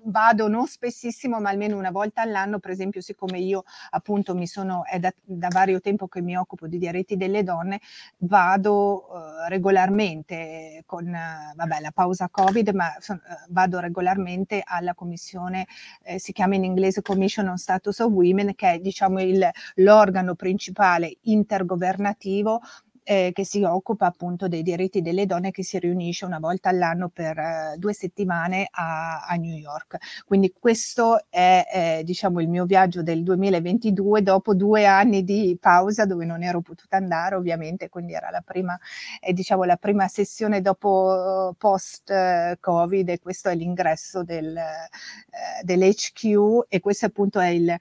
vado 0.05 0.49
non 0.49 0.67
spessissimo, 0.67 1.41
ma 1.41 1.51
almeno 1.51 1.77
una 1.77 1.91
volta 1.91 2.23
all'anno, 2.23 2.59
per 2.59 2.71
esempio, 2.71 3.01
siccome 3.01 3.39
io 3.39 3.65
appunto 3.91 4.35
mi 4.35 4.47
sono, 4.47 4.85
è 4.85 4.99
da, 4.99 5.13
da 5.25 5.49
vario 5.51 5.81
tempo 5.81 6.09
che 6.09 6.21
mi 6.21 6.37
occupo 6.37 6.67
di 6.67 6.79
diritti 6.79 7.17
delle 7.17 7.43
donne, 7.43 7.81
vado 8.19 9.07
uh, 9.09 9.49
regolarmente 9.49 10.83
con, 10.87 11.07
uh, 11.07 11.55
vabbè, 11.55 11.81
la 11.81 11.93
pausa 11.93 12.29
Covid, 12.29 12.71
ma 12.71 12.95
son, 12.99 13.21
uh, 13.25 13.53
vado 13.53 13.79
regolarmente 13.81 14.63
alla 14.65 14.95
commissione, 14.95 15.67
eh, 16.03 16.19
si 16.19 16.33
chiama 16.33 16.55
in 16.55 16.65
inglese 16.65 17.03
Commission 17.03 17.49
on 17.49 17.59
Status 17.59 17.99
of 18.01 18.13
Women, 18.13 18.55
che 18.55 18.73
è 18.73 18.79
diciamo 18.79 19.21
il, 19.21 19.49
l'organo 19.77 20.35
principale 20.35 21.17
intergovernativo 21.23 22.61
eh, 23.05 23.31
che 23.33 23.45
si 23.45 23.63
occupa 23.63 24.07
appunto 24.07 24.49
dei 24.49 24.63
diritti 24.63 25.03
delle 25.03 25.27
donne 25.27 25.51
che 25.51 25.63
si 25.63 25.79
riunisce 25.79 26.25
una 26.25 26.39
volta 26.39 26.71
all'anno 26.71 27.09
per 27.09 27.39
eh, 27.39 27.75
due 27.79 27.93
settimane 27.93 28.67
a, 28.71 29.27
a, 29.27 29.35
New 29.37 29.55
York. 29.55 30.25
Quindi 30.25 30.53
questo 30.59 31.25
è 31.29 31.67
eh, 31.73 32.03
diciamo 32.05 32.41
il 32.41 32.49
mio 32.49 32.65
viaggio 32.65 33.03
del 33.03 33.23
2022 33.23 34.23
dopo 34.23 34.55
due 34.55 34.87
anni 34.87 35.23
di 35.23 35.57
pausa 35.61 36.07
dove 36.07 36.25
non 36.25 36.43
ero 36.43 36.61
potuta 36.61 36.97
andare 36.97 37.35
ovviamente, 37.37 37.89
quindi 37.89 38.15
era 38.15 38.31
la 38.31 38.41
prima, 38.41 38.79
eh, 39.21 39.33
diciamo, 39.33 39.65
la 39.65 39.77
prima 39.77 40.09
sessione 40.09 40.61
dopo 40.61 41.55
post 41.59 42.59
Covid 42.61 43.09
e 43.11 43.19
questo 43.21 43.49
è 43.51 43.55
l'ingresso 43.55 44.25
del, 44.25 44.57
eh, 44.57 45.63
dell'HQ 45.63 46.67
e 46.69 46.81
questo 46.81 47.07
appunto 47.07 47.39
è 47.39 47.49
il 47.49 47.77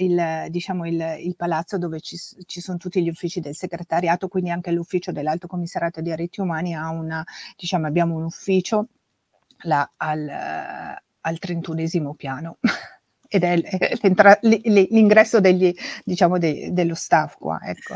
il, 0.00 0.46
diciamo 0.48 0.86
il, 0.86 1.16
il 1.20 1.36
palazzo 1.36 1.78
dove 1.78 2.00
ci, 2.00 2.16
ci, 2.46 2.60
sono 2.60 2.78
tutti 2.78 3.02
gli 3.02 3.08
uffici 3.08 3.40
del 3.40 3.54
segretariato, 3.54 4.28
quindi 4.28 4.50
anche 4.50 4.70
l'ufficio 4.70 5.12
dell'Alto 5.12 5.46
Commissariato 5.46 6.00
dei 6.00 6.14
diritti 6.14 6.40
umani 6.40 6.74
ha 6.74 6.90
una, 6.90 7.24
diciamo, 7.56 7.86
abbiamo 7.86 8.16
un 8.16 8.24
ufficio 8.24 8.86
là 9.62 9.90
al, 9.96 10.28
al 11.20 11.38
31 11.38 12.14
piano. 12.14 12.58
Ed 13.32 13.44
è 13.44 13.56
l'ingresso 14.40 15.38
degli, 15.38 15.72
diciamo, 16.04 16.36
de, 16.38 16.70
dello 16.72 16.96
staff 16.96 17.36
qua, 17.36 17.60
ecco. 17.62 17.94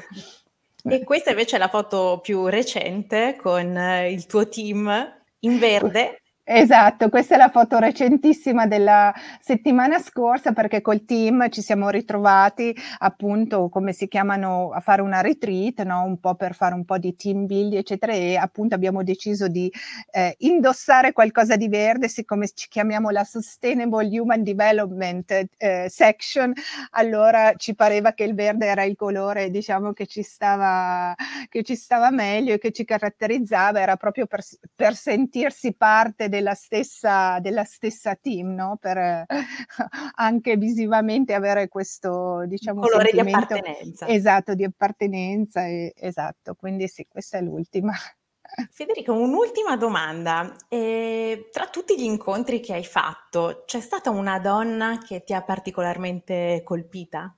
E 0.85 1.03
questa 1.03 1.31
invece 1.31 1.57
è 1.57 1.59
la 1.59 1.69
foto 1.69 2.21
più 2.23 2.47
recente 2.47 3.37
con 3.41 3.77
il 4.09 4.27
tuo 4.27 4.49
team 4.49 4.93
in 5.41 5.59
verde 5.59 6.21
Esatto, 6.47 7.09
questa 7.09 7.37
è 7.37 7.39
la 7.39 7.49
foto 7.49 7.79
recentissima 7.79 8.67
della 8.67 9.15
settimana 9.41 9.99
scorsa 9.99 10.53
perché 10.53 10.83
col 10.83 11.07
team 11.07 11.49
ci 11.49 11.63
siamo 11.63 11.89
ritrovati 11.89 12.77
appunto 12.99 13.71
come 13.71 13.95
si 13.95 14.09
chiamano 14.09 14.71
a 14.71 14.81
fare 14.81 15.01
una 15.01 15.23
retreat, 15.23 15.81
no? 15.85 16.03
un 16.03 16.21
po' 16.21 16.35
per 16.35 16.55
fare 16.55 16.75
un 16.75 16.85
po' 16.85 16.99
di 16.99 17.17
team 17.17 17.47
building 17.47 17.79
eccetera 17.81 18.13
e 18.13 18.37
appunto 18.37 18.75
abbiamo 18.75 19.03
deciso 19.03 19.49
di 19.49 19.73
eh, 20.11 20.35
indossare 20.41 21.13
qualcosa 21.15 21.57
di 21.57 21.67
verde 21.69 22.09
siccome 22.09 22.47
ci 22.49 22.69
chiamiamo 22.69 23.09
la 23.09 23.25
Sustainable 23.25 24.07
Human 24.07 24.43
Development 24.43 25.47
eh, 25.57 25.87
Section 25.89 26.53
allora 26.91 27.55
ci 27.57 27.75
pareva 27.75 28.13
che 28.13 28.25
il 28.25 28.35
verde 28.35 28.67
era 28.67 28.83
il 28.85 28.97
colore 28.97 29.49
diciamo 29.49 29.95
che 29.95 30.07
ci 30.07 30.21
stava, 30.23 31.15
che 31.49 31.63
ci 31.63 31.75
stava 31.75 32.11
meglio 32.11 32.53
e 32.53 32.59
che 32.59 32.71
ci 32.71 32.85
caratterizzava, 32.85 33.81
era 33.81 33.97
proprio 33.97 34.27
per, 34.27 34.43
per 34.75 34.95
sentirsi 34.95 35.73
parte 35.75 36.29
della 36.35 36.55
stessa, 36.55 37.39
della 37.39 37.65
stessa 37.65 38.17
team, 38.17 38.55
no? 38.55 38.77
per 38.81 39.25
anche 40.17 40.57
visivamente 40.57 41.33
avere 41.33 41.69
questo 41.69 42.45
diciamo, 42.47 42.81
colore 42.81 43.11
di 43.13 43.21
appartenenza. 43.21 44.07
Esatto, 44.09 44.55
di 44.55 44.65
appartenenza, 44.65 45.65
e, 45.65 45.93
esatto, 45.97 46.55
quindi 46.55 46.89
sì, 46.89 47.07
questa 47.09 47.39
è 47.39 47.41
l'ultima. 47.43 47.93
Federica, 48.71 49.13
un'ultima 49.13 49.77
domanda. 49.77 50.55
Eh, 50.69 51.49
tra 51.53 51.67
tutti 51.69 51.97
gli 51.97 52.05
incontri 52.05 52.61
che 52.61 52.75
hai 52.75 52.85
fatto, 52.85 53.63
c'è 53.67 53.81
stata 53.81 54.11
una 54.11 54.39
donna 54.39 54.99
che 54.99 55.23
ti 55.23 55.33
ha 55.35 55.43
particolarmente 55.43 56.63
colpita? 56.65 57.35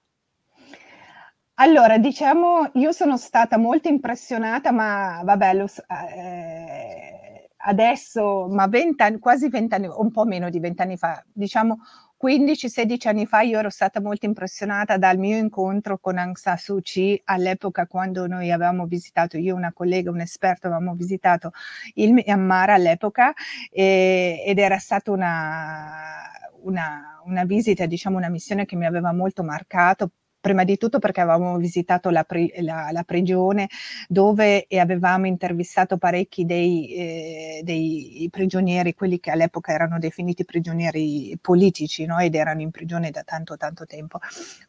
Allora, 1.58 1.96
diciamo, 1.96 2.70
io 2.74 2.92
sono 2.92 3.16
stata 3.16 3.56
molto 3.56 3.88
impressionata, 3.88 4.72
ma 4.72 5.22
vabbè, 5.24 5.54
lo, 5.54 5.66
eh, 6.14 7.45
adesso, 7.58 8.46
ma 8.48 8.66
vent'anni, 8.66 9.18
quasi 9.18 9.48
vent'anni, 9.48 9.88
un 9.88 10.10
po' 10.10 10.24
meno 10.24 10.50
di 10.50 10.60
vent'anni 10.60 10.96
fa, 10.96 11.24
diciamo 11.32 11.78
15-16 12.22 13.08
anni 13.08 13.26
fa 13.26 13.42
io 13.42 13.58
ero 13.58 13.68
stata 13.68 14.00
molto 14.00 14.24
impressionata 14.24 14.96
dal 14.96 15.18
mio 15.18 15.36
incontro 15.36 15.98
con 15.98 16.16
Aung 16.16 16.36
San 16.36 16.56
Suu 16.56 16.80
Kyi 16.80 17.20
all'epoca 17.24 17.86
quando 17.86 18.26
noi 18.26 18.50
avevamo 18.50 18.86
visitato, 18.86 19.36
io 19.36 19.54
una 19.54 19.72
collega, 19.72 20.10
un 20.10 20.20
esperto, 20.20 20.66
avevamo 20.66 20.94
visitato 20.94 21.52
il 21.94 22.12
Myanmar 22.12 22.70
all'epoca 22.70 23.34
e, 23.70 24.42
ed 24.46 24.58
era 24.58 24.78
stata 24.78 25.10
una, 25.10 26.30
una, 26.62 27.20
una 27.26 27.44
visita, 27.44 27.84
diciamo 27.86 28.16
una 28.16 28.30
missione 28.30 28.64
che 28.64 28.76
mi 28.76 28.86
aveva 28.86 29.12
molto 29.12 29.42
marcato 29.42 30.10
prima 30.46 30.62
di 30.62 30.76
tutto 30.78 31.00
perché 31.00 31.20
avevamo 31.20 31.56
visitato 31.56 32.08
la, 32.10 32.22
pri- 32.22 32.52
la, 32.58 32.90
la 32.92 33.02
prigione 33.02 33.66
dove 34.06 34.68
avevamo 34.70 35.26
intervistato 35.26 35.96
parecchi 35.96 36.44
dei, 36.44 36.94
eh, 36.94 37.60
dei, 37.64 38.28
prigionieri, 38.30 38.94
quelli 38.94 39.18
che 39.18 39.32
all'epoca 39.32 39.72
erano 39.72 39.98
definiti 39.98 40.44
prigionieri 40.44 41.36
politici 41.40 42.04
no? 42.04 42.20
ed 42.20 42.36
erano 42.36 42.60
in 42.60 42.70
prigione 42.70 43.10
da 43.10 43.24
tanto 43.24 43.56
tanto 43.56 43.86
tempo. 43.86 44.20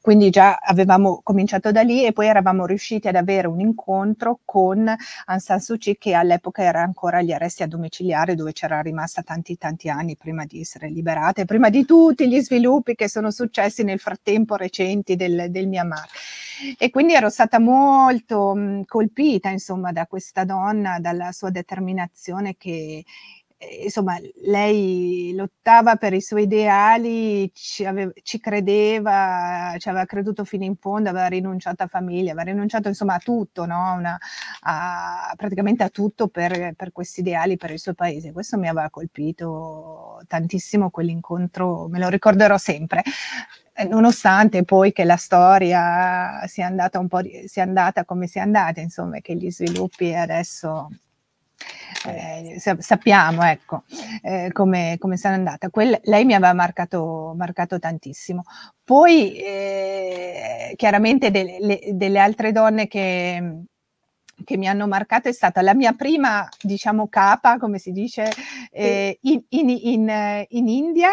Quindi 0.01 0.31
già 0.31 0.55
avevamo 0.55 1.19
cominciato 1.21 1.71
da 1.71 1.83
lì 1.83 2.05
e 2.05 2.11
poi 2.11 2.25
eravamo 2.25 2.65
riusciti 2.65 3.07
ad 3.07 3.15
avere 3.15 3.45
un 3.45 3.59
incontro 3.59 4.39
con 4.45 4.87
Aung 4.87 5.39
San 5.39 5.59
Suu 5.59 5.77
Kyi 5.77 5.99
che 5.99 6.15
all'epoca 6.15 6.63
era 6.63 6.81
ancora 6.81 7.19
agli 7.19 7.33
arresti 7.33 7.61
a 7.61 7.67
domiciliare 7.67 8.33
dove 8.33 8.51
c'era 8.51 8.81
rimasta 8.81 9.21
tanti 9.21 9.57
tanti 9.57 9.89
anni 9.89 10.17
prima 10.17 10.43
di 10.45 10.59
essere 10.59 10.89
liberata 10.89 11.43
e 11.43 11.45
prima 11.45 11.69
di 11.69 11.85
tutti 11.85 12.27
gli 12.27 12.39
sviluppi 12.41 12.95
che 12.95 13.07
sono 13.07 13.29
successi 13.29 13.83
nel 13.83 13.99
frattempo 13.99 14.55
recenti 14.55 15.15
del, 15.15 15.51
del 15.51 15.65
Myanmar. 15.67 16.07
E 16.77 16.89
quindi 16.89 17.13
ero 17.13 17.29
stata 17.29 17.59
molto 17.59 18.55
mh, 18.55 18.85
colpita, 18.85 19.49
insomma, 19.49 19.91
da 19.91 20.07
questa 20.07 20.43
donna, 20.43 20.99
dalla 20.99 21.31
sua 21.31 21.51
determinazione 21.51 22.55
che, 22.57 23.05
eh, 23.59 23.83
insomma, 23.85 24.17
lei 24.45 25.33
lottava 25.35 25.95
per 25.95 26.13
i 26.13 26.21
suoi 26.21 26.43
ideali, 26.43 27.51
ci, 27.53 27.85
aveva, 27.85 28.11
ci, 28.23 28.39
credeva, 28.39 29.75
ci 29.77 29.89
aveva 29.89 30.05
creduto 30.05 30.43
fino 30.45 30.63
in 30.63 30.75
fondo, 30.77 31.09
aveva 31.09 31.27
rinunciato 31.27 31.83
a 31.83 31.87
famiglia, 31.87 32.31
aveva 32.31 32.51
rinunciato 32.51 32.87
insomma 32.87 33.15
a 33.15 33.19
tutto, 33.19 33.65
no? 33.65 33.93
Una, 33.93 34.17
a, 34.61 35.33
praticamente 35.35 35.83
a 35.83 35.89
tutto 35.89 36.27
per, 36.27 36.73
per, 36.75 36.91
questi 36.91 37.21
ideali, 37.21 37.57
per 37.57 37.71
il 37.71 37.79
suo 37.79 37.93
paese. 37.93 38.31
Questo 38.31 38.57
mi 38.57 38.67
aveva 38.67 38.89
colpito 38.89 40.21
tantissimo 40.27 40.89
quell'incontro, 40.89 41.87
me 41.87 41.99
lo 41.99 42.09
ricorderò 42.09 42.57
sempre. 42.57 43.03
Eh, 43.79 43.85
nonostante 43.85 44.63
poi 44.63 44.91
che 44.91 45.03
la 45.03 45.17
storia 45.17 46.41
sia 46.47 46.65
andata 46.65 46.97
un 46.97 47.07
po' 47.07 47.21
sia 47.45 47.61
andata 47.61 48.05
come 48.05 48.25
sia 48.25 48.41
andata, 48.41 48.81
insomma, 48.81 49.19
che 49.19 49.35
gli 49.35 49.51
sviluppi 49.51 50.15
adesso 50.15 50.89
eh, 52.07 52.59
sappiamo 52.79 53.43
ecco, 53.43 53.83
eh, 54.23 54.49
come, 54.51 54.95
come 54.99 55.15
sono 55.15 55.35
andata. 55.35 55.69
Quel, 55.69 55.99
lei 56.05 56.25
mi 56.25 56.33
aveva 56.33 56.53
marcato, 56.53 57.35
marcato 57.37 57.77
tantissimo. 57.77 58.43
Poi 58.83 59.35
eh, 59.35 60.73
chiaramente 60.75 61.29
delle, 61.29 61.79
delle, 61.91 62.19
altre 62.19 62.51
donne 62.51 62.87
che, 62.87 63.61
che 64.43 64.57
mi 64.57 64.67
hanno 64.67 64.87
marcato 64.87 65.29
è 65.29 65.33
stata 65.33 65.61
la 65.61 65.75
mia 65.75 65.93
prima, 65.93 66.49
diciamo, 66.59 67.09
capa, 67.09 67.57
come 67.59 67.77
si 67.77 67.91
dice, 67.91 68.31
eh, 68.71 69.19
in, 69.21 69.43
in, 69.49 69.69
in, 69.69 70.45
in 70.49 70.67
India 70.67 71.11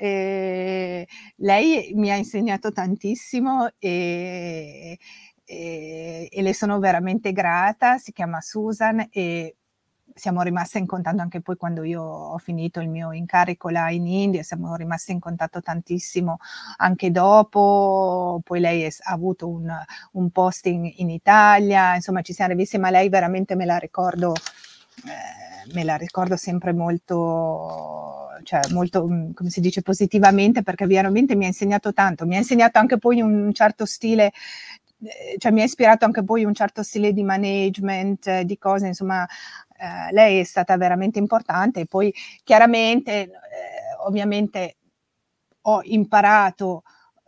eh, 0.00 1.08
lei 1.36 1.92
mi 1.94 2.10
ha 2.12 2.16
insegnato 2.16 2.70
tantissimo 2.70 3.70
e, 3.78 4.96
e, 5.44 6.28
e, 6.30 6.42
le 6.42 6.54
sono 6.54 6.78
veramente 6.78 7.32
grata, 7.32 7.98
si 7.98 8.12
chiama 8.12 8.40
Susan 8.40 9.08
e 9.10 9.56
siamo 10.14 10.42
rimaste 10.42 10.78
in 10.78 10.86
contatto 10.86 11.20
anche 11.20 11.40
poi 11.40 11.56
quando 11.56 11.82
io 11.82 12.02
ho 12.02 12.38
finito 12.38 12.80
il 12.80 12.88
mio 12.88 13.12
incarico 13.12 13.70
là 13.70 13.90
in 13.90 14.06
India, 14.06 14.42
siamo 14.44 14.74
rimaste 14.76 15.12
in 15.12 15.18
contatto 15.18 15.60
tantissimo 15.60 16.38
anche 16.76 17.10
dopo, 17.10 18.40
poi 18.44 18.60
lei 18.60 18.82
è, 18.82 18.90
ha 19.00 19.12
avuto 19.12 19.48
un, 19.48 19.68
un 20.12 20.30
posting 20.30 20.92
in 20.98 21.10
Italia, 21.10 21.96
insomma 21.96 22.22
ci 22.22 22.32
siamo 22.32 22.52
rivisti, 22.52 22.78
ma 22.78 22.90
lei 22.90 23.08
veramente 23.08 23.56
me 23.56 23.64
la 23.64 23.78
ricordo, 23.78 24.34
eh, 24.34 25.72
me 25.74 25.82
la 25.82 25.96
ricordo 25.96 26.36
sempre 26.36 26.72
molto 26.72 28.27
cioè 28.42 28.60
molto, 28.72 29.06
mm, 29.06 29.32
come 29.32 29.50
si 29.50 29.60
dice, 29.60 29.82
positivamente 29.82 30.62
perché 30.62 30.86
veramente 30.86 31.34
mi 31.36 31.44
ha 31.44 31.48
insegnato 31.48 31.92
tanto, 31.92 32.26
mi 32.26 32.34
ha 32.34 32.38
insegnato 32.38 32.78
anche 32.78 32.98
poi 32.98 33.20
un 33.20 33.52
certo 33.52 33.84
stile 33.86 34.32
eh, 35.00 35.36
cioè 35.38 35.52
mi 35.52 35.60
ha 35.60 35.64
ispirato 35.64 36.04
anche 36.04 36.24
poi 36.24 36.44
un 36.44 36.54
certo 36.54 36.82
stile 36.82 37.12
di 37.12 37.22
management, 37.22 38.26
eh, 38.26 38.44
di 38.44 38.58
cose, 38.58 38.88
insomma, 38.88 39.24
eh, 39.24 40.12
lei 40.12 40.40
è 40.40 40.44
stata 40.44 40.76
veramente 40.76 41.18
importante 41.18 41.80
e 41.80 41.86
poi 41.86 42.12
chiaramente, 42.42 43.12
eh, 43.12 43.30
ovviamente 44.04 44.76
ho 45.62 45.80
imparato 45.84 46.82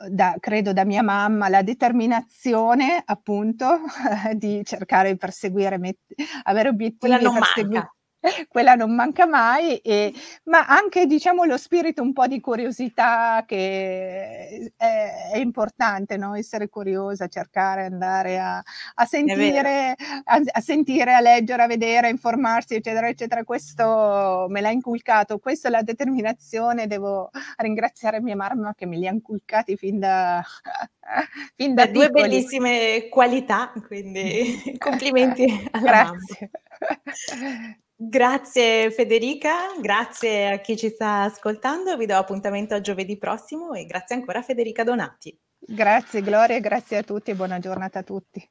da, 0.09 0.35
credo 0.40 0.73
da 0.73 0.85
mia 0.85 1.03
mamma 1.03 1.49
la 1.49 1.62
determinazione 1.62 3.03
appunto 3.05 3.81
di 4.35 4.62
cercare 4.64 5.12
di 5.12 5.18
perseguire, 5.18 5.79
met- 5.79 5.99
avere 6.44 6.70
obiettivi. 6.70 6.99
Quella 6.99 7.18
non 7.18 7.35
manca 7.35 7.94
quella 8.48 8.74
non 8.74 8.94
manca 8.94 9.26
mai, 9.26 9.76
e, 9.78 10.12
ma 10.44 10.66
anche 10.66 11.06
diciamo 11.06 11.44
lo 11.44 11.56
spirito 11.56 12.02
un 12.02 12.12
po' 12.12 12.26
di 12.26 12.40
curiosità 12.40 13.44
che 13.46 14.72
è, 14.76 15.30
è 15.33 15.38
importante, 15.38 16.16
no? 16.16 16.35
essere 16.35 16.68
curiosa, 16.68 17.28
cercare, 17.28 17.85
andare 17.85 18.38
a, 18.38 18.62
a 18.94 19.04
sentire, 19.04 19.94
a, 20.24 20.40
a, 20.44 20.61
sentire, 20.61 21.14
a 21.14 21.20
leggere, 21.20 21.62
a 21.62 21.66
vedere, 21.66 22.09
a 22.09 22.11
informarsi, 22.11 22.74
eccetera, 22.74 23.09
eccetera. 23.09 23.44
Questo 23.44 24.46
me 24.48 24.61
l'ha 24.61 24.70
inculcato, 24.70 25.38
questa 25.38 25.68
è 25.68 25.70
la 25.70 25.83
determinazione, 25.83 26.87
devo 26.87 27.30
ringraziare 27.56 28.20
mia 28.20 28.37
mamma 28.37 28.74
che 28.74 28.87
me 28.87 28.96
li 28.96 29.06
ha 29.06 29.12
inculcati 29.12 29.76
fin 29.76 29.98
da... 29.98 30.42
fin 31.56 31.74
da 31.74 31.87
due 31.87 32.11
bellissime 32.11 33.09
qualità, 33.09 33.72
quindi 33.87 34.62
complimenti 34.78 35.68
Grazie. 35.72 36.50
mamma. 36.88 37.78
Grazie 38.02 38.90
Federica, 38.92 39.74
grazie 39.78 40.52
a 40.52 40.58
chi 40.60 40.74
ci 40.74 40.88
sta 40.88 41.24
ascoltando, 41.24 41.98
vi 41.98 42.06
do 42.06 42.16
appuntamento 42.16 42.72
a 42.72 42.80
giovedì 42.80 43.18
prossimo 43.18 43.74
e 43.74 43.84
grazie 43.84 44.16
ancora 44.16 44.40
Federica 44.40 44.82
Donati. 44.84 45.38
Grazie 45.58 46.22
Gloria, 46.22 46.58
grazie 46.60 46.96
a 46.96 47.02
tutti 47.02 47.30
e 47.30 47.34
buona 47.34 47.58
giornata 47.58 47.98
a 47.98 48.02
tutti. 48.02 48.42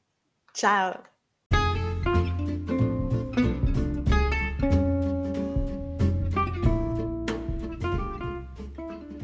Ciao. 0.51 1.01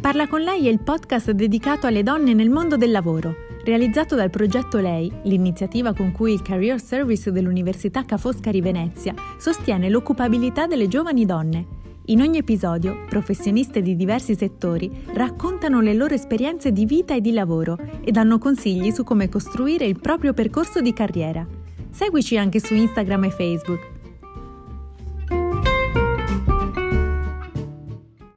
Parla 0.02 0.28
con 0.28 0.42
lei 0.42 0.66
è 0.66 0.72
il 0.72 0.82
podcast 0.82 1.30
dedicato 1.30 1.86
alle 1.86 2.02
donne 2.02 2.34
nel 2.34 2.50
mondo 2.50 2.78
del 2.78 2.90
lavoro 2.90 3.45
realizzato 3.66 4.16
dal 4.16 4.30
progetto 4.30 4.78
Lei, 4.78 5.12
l'iniziativa 5.24 5.92
con 5.94 6.12
cui 6.12 6.32
il 6.32 6.44
Career 6.44 6.80
Service 6.80 7.32
dell'Università 7.32 8.06
Ca' 8.06 8.18
Foscari 8.18 8.62
Venezia 8.62 9.16
sostiene 9.38 9.90
l'occupabilità 9.90 10.68
delle 10.68 10.88
giovani 10.88 11.26
donne. 11.26 11.66
In 12.06 12.22
ogni 12.22 12.38
episodio, 12.38 13.06
professioniste 13.10 13.82
di 13.82 13.96
diversi 13.96 14.36
settori 14.36 14.92
raccontano 15.14 15.82
le 15.82 15.96
loro 15.96 16.14
esperienze 16.14 16.72
di 16.72 16.86
vita 16.86 17.16
e 17.16 17.22
di 17.22 17.32
lavoro 17.34 17.76
e 18.04 18.12
danno 18.12 18.38
consigli 18.38 18.92
su 18.92 19.04
come 19.04 19.30
costruire 19.30 19.86
il 19.86 20.00
proprio 20.00 20.34
percorso 20.34 20.80
di 20.80 20.94
carriera. 20.94 21.44
Seguici 21.90 22.38
anche 22.38 22.60
su 22.60 22.76
Instagram 22.76 23.24
e 23.24 23.30
Facebook 23.32 23.95